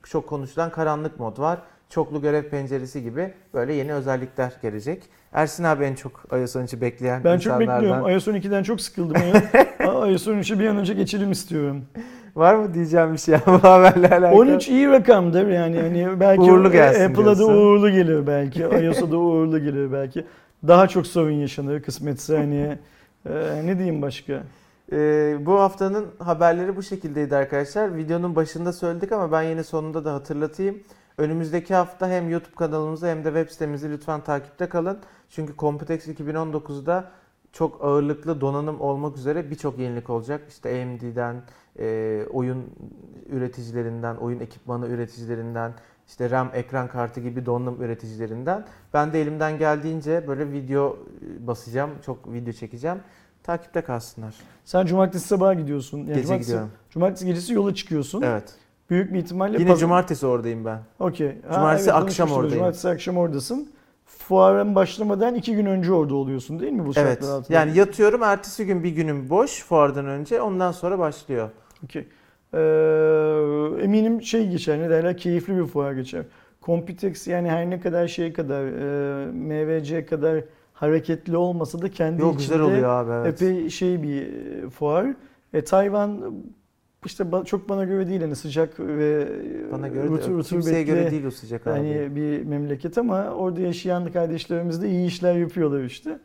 çok 0.03 0.29
konuşulan 0.29 0.71
karanlık 0.71 1.19
mod 1.19 1.39
var. 1.39 1.61
Çoklu 1.89 2.21
görev 2.21 2.43
penceresi 2.43 3.03
gibi 3.03 3.33
böyle 3.53 3.73
yeni 3.73 3.93
özellikler 3.93 4.53
gelecek. 4.61 5.03
Ersin 5.33 5.63
abi 5.63 5.83
en 5.83 5.95
çok 5.95 6.11
iOS 6.31 6.55
13'ü 6.55 6.81
bekleyen 6.81 7.23
Ben 7.23 7.37
çok 7.39 7.53
insanlardan. 7.53 7.75
bekliyorum. 7.81 8.09
iOS 8.09 8.27
12'den 8.27 8.63
çok 8.63 8.81
sıkıldım. 8.81 9.21
iOS 9.79 10.27
13'ü 10.27 10.59
bir 10.59 10.67
an 10.67 10.77
önce 10.77 10.93
geçelim 10.93 11.31
istiyorum. 11.31 11.85
Var 12.35 12.55
mı 12.55 12.73
diyeceğim 12.73 13.13
bir 13.13 13.17
şey 13.17 13.35
bu 13.47 13.51
haberle 13.63 14.09
alakalı? 14.09 14.39
13 14.39 14.67
iyi 14.67 14.87
rakamdır 14.87 15.47
yani 15.47 15.79
hani 15.81 16.19
belki 16.19 16.41
Uğurlu 16.41 16.71
gelsin 16.71 17.09
Apple'a 17.09 17.37
da 17.37 17.45
uğurlu 17.45 17.89
gelir 17.91 18.27
belki, 18.27 18.61
iOS'a 18.83 19.11
da 19.11 19.17
uğurlu 19.17 19.59
gelir 19.59 19.91
belki. 19.93 20.25
daha 20.67 20.87
çok 20.87 21.07
sorun 21.07 21.31
yaşanır 21.31 21.81
kısmetse 21.81 22.37
hani 22.37 22.77
e, 23.29 23.61
ne 23.65 23.77
diyeyim 23.77 24.01
başka? 24.01 24.33
Ee, 24.91 25.35
bu 25.39 25.59
haftanın 25.59 26.05
haberleri 26.19 26.75
bu 26.75 26.83
şekildeydi 26.83 27.35
arkadaşlar. 27.35 27.97
Videonun 27.97 28.35
başında 28.35 28.73
söyledik 28.73 29.11
ama 29.11 29.31
ben 29.31 29.41
yine 29.41 29.63
sonunda 29.63 30.05
da 30.05 30.13
hatırlatayım. 30.13 30.79
Önümüzdeki 31.17 31.73
hafta 31.75 32.09
hem 32.09 32.29
YouTube 32.29 32.55
kanalımızı 32.55 33.07
hem 33.07 33.23
de 33.23 33.27
web 33.27 33.49
sitemizi 33.49 33.91
lütfen 33.91 34.21
takipte 34.23 34.69
kalın. 34.69 34.99
Çünkü 35.29 35.53
Computex 35.57 36.07
2019'da 36.07 37.11
çok 37.53 37.85
ağırlıklı 37.85 38.41
donanım 38.41 38.81
olmak 38.81 39.17
üzere 39.17 39.51
birçok 39.51 39.79
yenilik 39.79 40.09
olacak. 40.09 40.41
İşte 40.49 40.69
AMD'den, 40.69 41.41
e, 41.79 42.25
oyun 42.31 42.65
üreticilerinden, 43.29 44.15
oyun 44.15 44.39
ekipmanı 44.39 44.87
üreticilerinden, 44.87 45.73
işte 46.07 46.29
RAM, 46.29 46.51
ekran 46.53 46.87
kartı 46.87 47.19
gibi 47.19 47.45
donanım 47.45 47.81
üreticilerinden. 47.81 48.65
Ben 48.93 49.13
de 49.13 49.21
elimden 49.21 49.57
geldiğince 49.57 50.27
böyle 50.27 50.51
video 50.51 50.97
e, 50.97 51.47
basacağım, 51.47 51.91
çok 52.05 52.33
video 52.33 52.53
çekeceğim. 52.53 52.97
Takipte 53.43 53.81
kalsınlar. 53.81 54.35
Sen 54.65 54.85
cumartesi 54.85 55.27
sabahı 55.27 55.53
gidiyorsun. 55.53 55.97
Yani 55.97 56.07
Gece 56.07 56.21
cumartesi, 56.21 56.47
gidiyorum. 56.47 56.71
Cumartesi 56.89 57.25
gecesi 57.25 57.53
yola 57.53 57.75
çıkıyorsun. 57.75 58.21
Evet. 58.21 58.55
Büyük 58.89 59.13
bir 59.13 59.19
ihtimalle 59.19 59.59
Yine 59.59 59.69
paz- 59.69 59.79
cumartesi 59.79 60.25
oradayım 60.27 60.65
ben. 60.65 60.79
Okey. 60.99 61.35
Cumartesi 61.53 61.93
akşam 61.93 62.01
konuşmuştuk. 62.03 62.37
oradayım. 62.37 62.57
Cumartesi 62.59 62.89
akşam 62.89 63.17
oradasın. 63.17 63.69
Fuarın 64.05 64.75
başlamadan 64.75 65.35
iki 65.35 65.55
gün 65.55 65.65
önce 65.65 65.93
orada 65.93 66.15
oluyorsun 66.15 66.59
değil 66.59 66.71
mi 66.73 66.79
bu 66.85 66.91
Evet. 66.95 66.95
şartlar 66.95 67.29
altında? 67.37 67.57
Yani 67.57 67.77
yatıyorum 67.77 68.23
ertesi 68.23 68.65
gün 68.65 68.83
bir 68.83 68.89
günüm 68.89 69.29
boş 69.29 69.63
fuardan 69.63 70.05
önce 70.05 70.41
ondan 70.41 70.71
sonra 70.71 70.99
başlıyor. 70.99 71.49
Okey. 71.83 72.07
Ee, 72.53 72.57
eminim 73.83 74.21
şey 74.21 74.49
geçer 74.49 74.79
ne 74.79 74.89
derler 74.89 75.17
keyifli 75.17 75.57
bir 75.57 75.65
fuar 75.65 75.93
geçer. 75.93 76.23
Computex 76.61 77.27
yani 77.27 77.49
her 77.49 77.69
ne 77.69 77.79
kadar 77.79 78.07
şey 78.07 78.33
kadar 78.33 78.63
e, 78.65 79.31
MVC 79.31 80.05
kadar 80.05 80.43
hareketli 80.73 81.37
olmasa 81.37 81.81
da 81.81 81.91
kendi 81.91 82.21
Yok 82.21 82.35
içinde 82.41 82.53
güzel 82.57 82.61
oluyor 82.71 82.89
abi 82.89 83.11
evet. 83.11 83.41
epey 83.41 83.69
şey 83.69 84.03
bir 84.03 84.21
e, 84.21 84.69
fuar. 84.69 85.05
E, 85.53 85.63
Tayvan 85.63 86.33
işte 87.05 87.25
çok 87.45 87.69
bana 87.69 87.83
göre 87.83 88.07
değil 88.07 88.21
hani 88.21 88.35
sıcak 88.35 88.79
ve 88.79 89.27
Bana 89.71 89.87
göre 89.87 90.03
de 90.03 90.07
rutu- 90.07 90.31
yok. 90.31 90.45
kimseye 90.45 90.83
göre 90.83 91.11
değil 91.11 91.25
o 91.25 91.31
sıcak 91.31 91.67
abi. 91.67 91.73
hani 91.73 92.15
bir 92.15 92.43
memleket 92.43 92.97
ama 92.97 93.23
orada 93.23 93.61
yaşayan 93.61 94.11
kardeşlerimiz 94.11 94.81
de 94.81 94.89
iyi 94.89 95.07
işler 95.07 95.35
yapıyorlar 95.35 95.83
işte. 95.83 96.19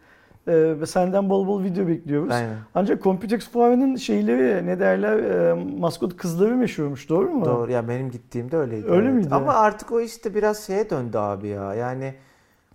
E, 0.46 0.80
ve 0.80 0.86
senden 0.86 1.30
bol 1.30 1.46
bol 1.46 1.62
video 1.64 1.88
bekliyoruz. 1.88 2.32
Aynen. 2.32 2.56
Ancak 2.74 3.02
Computex 3.02 3.50
fuarının 3.50 3.96
şeyleri 3.96 4.66
ne 4.66 4.80
derler 4.80 5.18
e, 5.18 5.54
maskot 5.78 6.16
kızları 6.16 6.56
meşhurmuş 6.56 7.08
doğru 7.08 7.30
mu? 7.30 7.44
Doğru 7.44 7.72
ya 7.72 7.88
benim 7.88 8.10
gittiğimde 8.10 8.56
öyleydi. 8.56 8.86
Öyle 8.86 9.08
evet. 9.08 9.14
miydi? 9.14 9.34
Ama 9.34 9.54
artık 9.54 9.92
o 9.92 10.00
işte 10.00 10.34
biraz 10.34 10.66
şeye 10.66 10.90
döndü 10.90 11.18
abi 11.18 11.48
ya. 11.48 11.74
Yani 11.74 12.14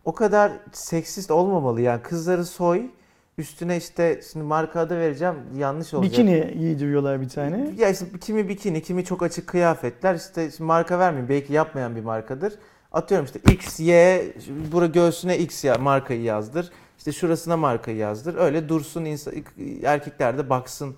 o 0.06 0.14
kadar 0.14 0.52
seksist 0.72 1.32
olmamalı 1.32 1.82
yani 1.82 2.02
kızları 2.02 2.46
soy 2.46 2.82
üstüne 3.38 3.78
işte 3.78 4.22
şimdi 4.32 4.46
marka 4.46 4.80
adı 4.80 5.00
vereceğim 5.00 5.36
yanlış 5.58 5.94
olacak. 5.94 6.12
Bikini 6.12 6.56
giydiriyorlar 6.60 7.22
bir 7.22 7.30
tane. 7.30 7.72
Ya 7.78 7.90
işte 7.90 8.06
kimi 8.22 8.50
bikini, 8.50 8.82
kimi 8.82 9.06
çok 9.06 9.24
açık 9.24 9.48
kıyafetler. 9.48 10.16
İşte 10.16 10.52
şimdi 10.52 10.64
marka 10.64 11.00
vermeyeyim. 11.00 11.30
Belki 11.30 11.54
yapmayan 11.54 11.96
bir 11.96 12.04
markadır. 12.04 12.54
Atıyorum 12.92 13.26
işte 13.26 13.40
X, 13.54 13.80
Y, 13.80 14.24
bura 14.72 14.86
göğsüne 14.86 15.38
X 15.38 15.64
ya 15.64 15.76
markayı 15.76 16.22
yazdır. 16.22 16.72
İşte 16.98 17.12
şurasına 17.12 17.58
markayı 17.58 17.98
yazdır. 17.98 18.36
Öyle 18.36 18.70
dursun 18.70 19.06
insan, 19.06 19.34
erkekler 19.84 20.38
de 20.38 20.50
baksın 20.50 20.96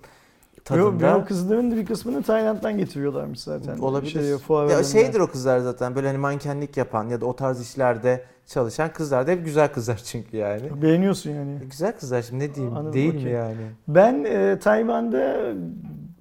tadında. 0.76 1.06
ve 1.06 1.14
o 1.14 1.24
kızların 1.24 1.70
da 1.70 1.76
bir 1.76 1.86
kısmını 1.86 2.22
Tayland'dan 2.22 2.78
getiriyorlarmış 2.78 3.40
zaten. 3.40 3.78
Olabilir. 3.78 4.10
Şeye, 4.10 4.70
ya 4.70 4.84
şeydir 4.84 5.20
o 5.20 5.26
kızlar 5.26 5.58
zaten 5.58 5.94
böyle 5.94 6.06
hani 6.06 6.18
mankenlik 6.18 6.76
yapan 6.76 7.08
ya 7.08 7.20
da 7.20 7.26
o 7.26 7.36
tarz 7.36 7.60
işlerde 7.60 8.24
çalışan 8.46 8.92
kızlar 8.92 9.26
da 9.26 9.30
hep 9.30 9.44
güzel 9.44 9.68
kızlar 9.72 9.96
çünkü 10.04 10.36
yani. 10.36 10.82
Beğeniyorsun 10.82 11.30
yani. 11.30 11.58
Güzel 11.70 11.92
kızlar 11.92 12.22
şimdi 12.22 12.44
ne 12.44 12.54
diyeyim 12.54 12.76
Anladım, 12.76 12.92
değil 12.94 13.14
mi 13.14 13.20
okey. 13.20 13.32
yani? 13.32 13.56
Ben 13.88 14.24
e, 14.24 14.58
Tayvan'da 14.58 15.36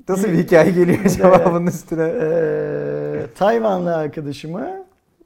Nasıl 0.09 0.27
bir 0.27 0.38
hikaye 0.38 0.71
geliyor 0.71 0.99
acaba 1.05 1.51
bunun 1.53 1.67
üstüne? 1.67 2.13
e, 2.21 3.25
Tayvanlı 3.35 3.95
arkadaşımı 3.95 4.67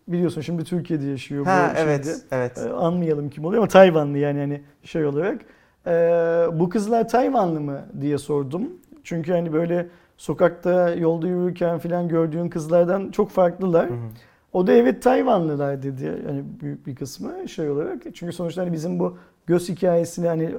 biliyorsun 0.08 0.42
şimdi 0.42 0.64
Türkiye'de 0.64 1.06
yaşıyor 1.06 1.46
Ha 1.46 1.70
bu 1.72 1.76
şeyde. 1.78 1.90
evet 1.92 2.18
evet. 2.32 2.58
E, 2.58 2.70
anmayalım 2.70 3.30
kim 3.30 3.46
oluyor 3.46 3.62
ama 3.62 3.68
Tayvanlı 3.70 4.18
yani 4.18 4.40
hani 4.40 4.62
şey 4.84 5.06
olarak. 5.06 5.42
E, 5.88 5.92
bu 6.60 6.70
kızlar 6.70 7.10
Tayvanlı 7.10 7.60
mı 7.62 7.82
diye 8.02 8.18
sordum. 8.18 8.70
Çünkü 9.04 9.32
hani 9.32 9.54
böyle 9.54 9.88
sokakta 10.18 10.90
yolda 10.96 11.28
yürürken 11.28 11.80
falan 11.80 12.08
gördüğün 12.08 12.50
kızlardan 12.50 13.12
çok 13.12 13.30
farklılar. 13.30 13.90
Hı 13.90 13.94
hı. 13.94 13.98
O 14.54 14.68
da 14.68 14.74
evet 14.74 15.04
Tayvanlılar 15.04 15.84
dedi 15.84 16.04
yani 16.28 16.44
büyük 16.62 16.88
bir 16.88 16.96
kısmı 16.96 17.50
şey 17.50 17.70
olarak. 17.70 18.02
Çünkü 18.14 18.34
sonuçta 18.34 18.62
hani 18.62 18.74
bizim 18.74 19.00
bu 19.00 19.18
göz 19.48 19.70
hikayesini 19.70 20.28
hani 20.28 20.50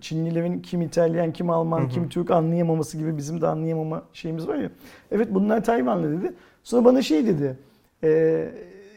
Çinlilerin 0.00 0.60
kim 0.60 0.82
İtalyan, 0.82 1.32
kim 1.32 1.50
Alman, 1.50 1.80
Hı 1.80 1.84
hı. 1.84 1.88
kim 1.88 2.08
Türk 2.08 2.30
anlayamaması 2.30 2.98
gibi 2.98 3.16
bizim 3.16 3.40
de 3.40 3.46
anlayamama 3.46 4.02
şeyimiz 4.12 4.48
var 4.48 4.56
ya. 4.56 4.70
Evet 5.12 5.28
bunlar 5.30 5.64
Tayvanlı 5.64 6.18
dedi. 6.20 6.32
Sonra 6.62 6.84
bana 6.84 7.02
şey 7.02 7.26
dedi. 7.26 7.56
E, 8.04 8.48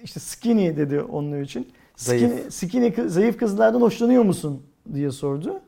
işte 0.04 0.20
skinny 0.20 0.78
dedi 0.78 1.02
onlar 1.02 1.42
için. 1.42 1.68
Zayıf. 1.96 2.32
Skinny, 2.32 2.52
skinny 2.52 2.88
kı- 2.88 3.08
zayıf 3.08 3.38
kızlardan 3.38 3.82
hoşlanıyor 3.82 4.24
musun 4.24 4.62
diye 4.94 5.12
sordu. 5.12 5.60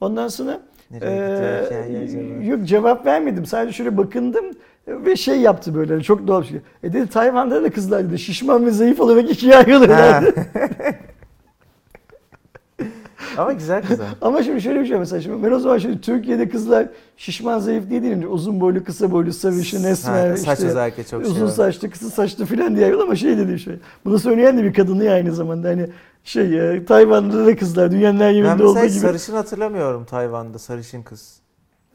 Ondan 0.00 0.28
sonra 0.28 0.60
Nereye 0.90 2.42
ee, 2.42 2.46
yok 2.46 2.64
cevap 2.64 3.06
vermedim. 3.06 3.46
Sadece 3.46 3.72
şöyle 3.76 3.96
bakındım 3.96 4.44
ve 4.88 5.16
şey 5.16 5.40
yaptı 5.40 5.74
böyle 5.74 5.92
hani 5.92 6.02
çok 6.02 6.26
doğal 6.26 6.42
bir 6.42 6.46
şey. 6.46 6.58
E 6.82 6.92
dedi 6.92 7.06
Tayvan'da 7.06 7.62
da 7.62 7.70
kızlar 7.70 8.04
dedi 8.08 8.18
şişman 8.18 8.66
ve 8.66 8.70
zayıf 8.70 9.00
olarak 9.00 9.30
ikiye 9.30 9.56
ayrılırlar. 9.56 10.24
Ama 13.40 13.52
güzel 13.52 13.82
kızlar. 13.82 14.06
Ama 14.20 14.42
şimdi 14.42 14.60
şöyle 14.62 14.80
bir 14.80 14.86
şey 14.86 14.98
mesela 14.98 15.22
şimdi 15.22 15.42
ben 15.42 15.52
o 15.52 15.58
zaman 15.58 15.78
şimdi 15.78 16.00
Türkiye'de 16.00 16.48
kızlar 16.48 16.86
şişman 17.16 17.58
zayıf 17.58 17.90
diye 17.90 18.02
değil 18.02 18.26
uzun 18.30 18.60
boylu 18.60 18.84
kısa 18.84 19.12
boylu 19.12 19.32
sarışın 19.32 19.84
esmer 19.84 20.36
saç 20.36 20.58
işte 20.58 20.68
özellikle 20.68 21.04
çok 21.04 21.22
şey 21.22 21.32
uzun 21.32 21.46
var. 21.46 21.50
saçlı 21.50 21.90
kısa 21.90 22.10
saçlı 22.10 22.46
filan 22.46 22.76
diye 22.76 22.94
ama 22.94 23.16
şey 23.16 23.38
dedi 23.38 23.58
şey. 23.58 23.74
Bunu 24.04 24.18
söyleyen 24.18 24.58
de 24.58 24.64
bir 24.64 24.74
kadını 24.74 25.04
ya 25.04 25.12
aynı 25.12 25.34
zamanda 25.34 25.68
hani 25.68 25.86
şey 26.24 26.74
e, 26.76 26.84
Tayvan'da 26.84 27.46
da 27.46 27.56
kızlar 27.56 27.90
dünyanın 27.90 28.20
her 28.20 28.28
Ben 28.28 28.34
yerinde 28.34 28.64
olduğu 28.64 28.80
gibi. 28.80 28.90
sarışın 28.90 29.34
hatırlamıyorum 29.34 30.04
Tayvan'da 30.04 30.58
sarışın 30.58 31.02
kız. 31.02 31.39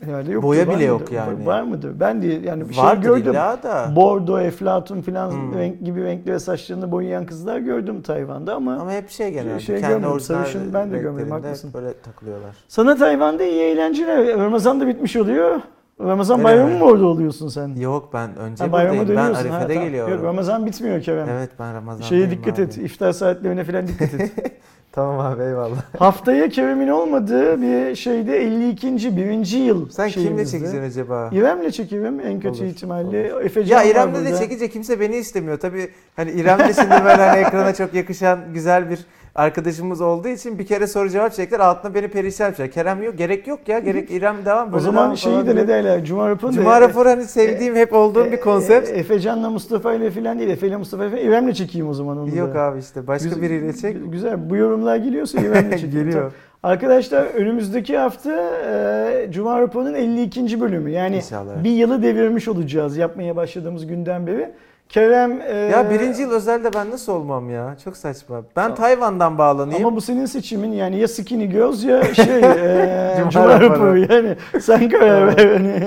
Herhalde 0.01 0.31
yoktur, 0.31 0.47
Boya 0.49 0.65
bile 0.67 0.73
mıdır? 0.75 0.87
yok 0.87 1.11
yani. 1.11 1.45
Var 1.45 1.61
mıdır? 1.63 1.99
Ben 1.99 2.21
de 2.21 2.27
yani 2.27 2.69
bir 2.69 2.73
şey 2.73 2.83
Vardır 2.83 3.03
gördüm. 3.07 3.31
illa 3.31 3.63
da. 3.63 3.95
Bordo, 3.95 4.39
eflatun 4.39 5.01
filan 5.01 5.31
Hmm. 5.31 5.53
renk 5.57 5.85
gibi 5.85 6.03
renkli 6.03 6.31
ve 6.31 6.39
saçlarını 6.39 6.91
boyayan 6.91 7.25
kızlar 7.25 7.57
gördüm 7.59 8.01
Tayvan'da 8.01 8.55
ama, 8.55 8.73
Ama 8.75 8.91
hep 8.91 9.09
şey 9.09 9.31
genelde 9.31 9.59
Şey 9.59 9.79
kendi 9.81 9.93
görmedim, 10.01 10.19
sarışın 10.19 10.73
ben 10.73 10.91
de 10.91 10.97
görmedim, 10.97 11.31
haklısın. 11.31 11.71
Böyle 11.73 11.93
takılıyorlar. 12.01 12.55
sana 12.67 12.95
Tayvan'da 12.95 13.43
iyi 13.43 13.61
eğlenceler. 13.61 14.37
Ramazan 14.37 14.79
da 14.81 14.87
bitmiş 14.87 15.15
oluyor. 15.15 15.61
Ramazan 15.99 16.37
Öyle 16.39 16.43
bayramı 16.43 16.77
mı 16.79 16.85
orada 16.85 17.05
oluyorsun 17.05 17.47
sen? 17.47 17.75
Yok 17.75 18.09
ben 18.13 18.35
önce 18.37 18.63
Ha, 18.63 18.71
buradayım. 18.71 18.99
Ben 18.99 19.07
dönüyorsun. 19.07 19.33
ha, 19.33 19.39
Arife'de 19.55 19.73
tamam. 19.73 19.87
geliyorum. 19.89 20.13
Yok 20.13 20.23
Ramazan 20.23 20.65
bitmiyor 20.65 21.01
Kerem. 21.01 21.29
Evet 21.29 21.49
ben 21.59 21.73
Ramazan'dayım 21.73 22.09
Şeye 22.25 22.31
dikkat 22.31 22.53
abi. 22.59 22.61
et. 22.61 22.77
iftar 22.77 23.11
saatlerine 23.11 23.63
falan 23.63 23.87
dikkat 23.87 24.13
et. 24.13 24.31
Tamam 24.91 25.19
abi 25.19 25.43
eyvallah. 25.43 25.77
Haftaya 25.99 26.49
Kerem'in 26.49 26.87
olmadığı 26.87 27.61
bir 27.61 27.95
şeyde 27.95 28.37
52. 28.43 29.17
birinci 29.17 29.57
yıl 29.57 29.89
Sen 29.89 30.09
kimle 30.09 30.45
çekeceksin 30.45 30.83
acaba? 30.83 31.29
İrem'le 31.33 31.69
çekerim 31.69 32.19
en 32.19 32.39
kötü 32.39 32.59
Olur, 32.61 32.69
ihtimalle. 32.69 33.33
olur. 33.33 33.41
Efecan 33.45 33.77
Ya 33.77 33.83
İrem'le 33.91 34.25
de 34.25 34.37
çekince 34.37 34.69
kimse 34.69 34.99
beni 34.99 35.15
istemiyor. 35.15 35.59
Tabii 35.59 35.89
hani 36.15 36.31
İrem 36.31 36.59
de 36.59 36.73
şimdi 36.73 36.89
böyle 36.91 37.21
hani 37.23 37.39
ekrana 37.39 37.73
çok 37.73 37.93
yakışan 37.93 38.39
güzel 38.53 38.89
bir 38.89 38.99
arkadaşımız 39.35 40.01
olduğu 40.01 40.27
için 40.27 40.59
bir 40.59 40.65
kere 40.65 40.87
soru 40.87 41.09
cevap 41.09 41.33
çektiler. 41.33 41.59
Altına 41.59 41.93
beni 41.95 42.07
perişan 42.07 42.45
yapacak. 42.45 42.73
Kerem 42.73 43.03
yok. 43.03 43.17
Gerek 43.17 43.47
yok 43.47 43.59
ya. 43.67 43.79
Gerek 43.79 44.11
İrem 44.11 44.45
devam. 44.45 44.73
O 44.73 44.79
zaman 44.79 45.03
devam 45.05 45.17
şeyi 45.17 45.47
de 45.47 45.55
ne 45.55 45.67
derler? 45.67 46.05
Cuma 46.05 46.29
raporu 46.29 46.51
Cuma 46.51 46.81
raporu 46.81 47.09
hani 47.09 47.23
sevdiğim 47.23 47.75
hep 47.75 47.93
olduğum 47.93 48.31
bir 48.31 48.39
konsept. 48.39 48.89
E, 48.89 48.91
e, 48.91 48.99
Efecan'la 48.99 49.49
Mustafa 49.49 49.93
ile 49.93 50.11
falan 50.11 50.39
değil. 50.39 50.49
Efe 50.49 50.67
ile 50.67 50.77
Mustafa 50.77 51.05
ile 51.05 51.21
İrem'le 51.21 51.51
çekeyim 51.53 51.89
o 51.89 51.93
zaman 51.93 52.17
onu 52.17 52.35
Yok 52.35 52.53
da. 52.55 52.61
abi 52.61 52.79
işte 52.79 53.07
başka 53.07 53.29
Güz- 53.29 53.41
biriyle 53.41 53.73
çek. 53.73 54.11
Güzel. 54.11 54.49
Bu 54.49 54.55
yorumlar 54.55 54.95
geliyorsa 54.97 55.41
İrem'le 55.41 55.71
çekeyim. 55.77 55.91
Geliyor. 56.05 56.31
Arkadaşlar 56.63 57.23
önümüzdeki 57.23 57.97
hafta 57.97 58.31
e, 58.71 59.27
Cuma 59.31 59.59
raporunun 59.61 59.93
52. 59.93 60.61
bölümü. 60.61 60.91
Yani 60.91 61.15
İnşallah. 61.15 61.63
bir 61.63 61.69
yılı 61.69 62.03
devirmiş 62.03 62.47
olacağız 62.47 62.97
yapmaya 62.97 63.35
başladığımız 63.35 63.87
günden 63.87 64.27
beri. 64.27 64.51
Kerem 64.89 65.41
e, 65.41 65.53
Ya 65.55 65.89
birinci 65.89 66.21
yıl 66.21 66.31
özelde 66.31 66.73
ben 66.73 66.91
nasıl 66.91 67.11
olmam 67.13 67.49
ya? 67.49 67.75
Çok 67.83 67.97
saçma. 67.97 68.43
Ben 68.55 68.75
Tayvan'dan 68.75 69.37
bağlanayım. 69.37 69.85
ama 69.85 69.95
bu 69.95 70.01
senin 70.01 70.25
seçimin 70.25 70.71
yani 70.71 70.99
ya 70.99 71.07
Skinny 71.07 71.45
Girls 71.49 71.83
ya 71.83 72.13
şey 72.13 72.39
e, 72.43 73.23
Cuma 73.31 73.61
raporu. 73.61 73.97
yani 73.97 74.35
sen 74.61 74.89
karar 74.89 75.27
ver. 75.27 75.53
Hani. 75.53 75.81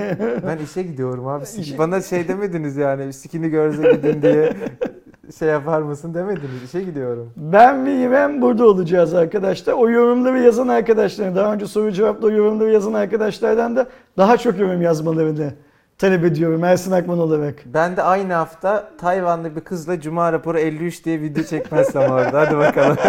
Ben 0.46 0.64
işe 0.64 0.82
gidiyorum 0.82 1.26
abi. 1.26 1.44
İşe- 1.44 1.78
Bana 1.78 2.00
şey 2.00 2.28
demediniz 2.28 2.76
yani 2.76 3.12
skinny 3.12 3.48
girls'e 3.50 3.92
gidin 3.92 4.22
diye 4.22 4.52
şey 5.38 5.48
yapar 5.48 5.82
mısın 5.82 6.14
demediniz. 6.14 6.62
İşe 6.64 6.82
gidiyorum. 6.82 7.32
Ben 7.36 7.86
ve 7.86 7.94
İrem 7.94 8.42
burada 8.42 8.66
olacağız 8.66 9.14
arkadaşlar. 9.14 9.72
O 9.72 9.90
yorumları 9.90 10.38
yazan 10.38 10.68
arkadaşların, 10.68 11.36
daha 11.36 11.52
önce 11.54 11.66
soru 11.66 11.92
cevapla 11.92 12.32
yorumları 12.32 12.70
yazan 12.72 12.92
arkadaşlardan 12.92 13.76
da 13.76 13.86
daha 14.16 14.36
çok 14.36 14.58
yorum 14.58 14.82
yazmalarını 14.82 15.50
talep 15.98 16.24
ediyorum 16.24 16.64
Ersin 16.64 16.92
Akman 16.92 17.18
olarak. 17.18 17.54
Ben 17.66 17.96
de 17.96 18.02
aynı 18.02 18.32
hafta 18.32 18.90
Tayvanlı 18.98 19.56
bir 19.56 19.60
kızla 19.60 20.00
Cuma 20.00 20.32
raporu 20.32 20.58
53 20.58 21.04
diye 21.04 21.20
video 21.20 21.44
çekmezsem 21.44 22.02
orada. 22.10 22.40
Hadi 22.40 22.56
bakalım. 22.56 22.96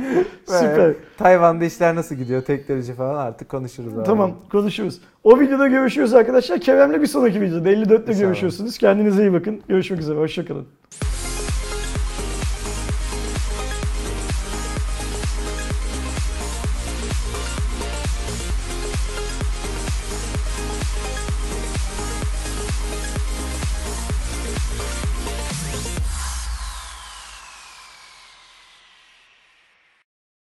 Süper. 0.46 0.94
Tayvan'da 1.18 1.64
işler 1.64 1.94
nasıl 1.94 2.14
gidiyor, 2.14 2.42
teknoloji 2.42 2.94
falan 2.94 3.26
artık 3.26 3.48
konuşuruz. 3.48 3.98
abi. 3.98 4.04
Tamam 4.04 4.32
konuşuruz. 4.52 5.00
O 5.24 5.40
videoda 5.40 5.68
görüşürüz 5.68 6.14
arkadaşlar. 6.14 6.60
Kerem'le 6.60 7.02
bir 7.02 7.06
sonraki 7.06 7.40
videoda 7.40 7.70
54'te 7.72 7.94
İnşallah. 7.94 8.18
görüşüyorsunuz. 8.20 8.78
Kendinize 8.78 9.22
iyi 9.22 9.32
bakın. 9.32 9.60
Görüşmek 9.68 10.00
üzere. 10.00 10.18
Hoşçakalın. 10.18 10.66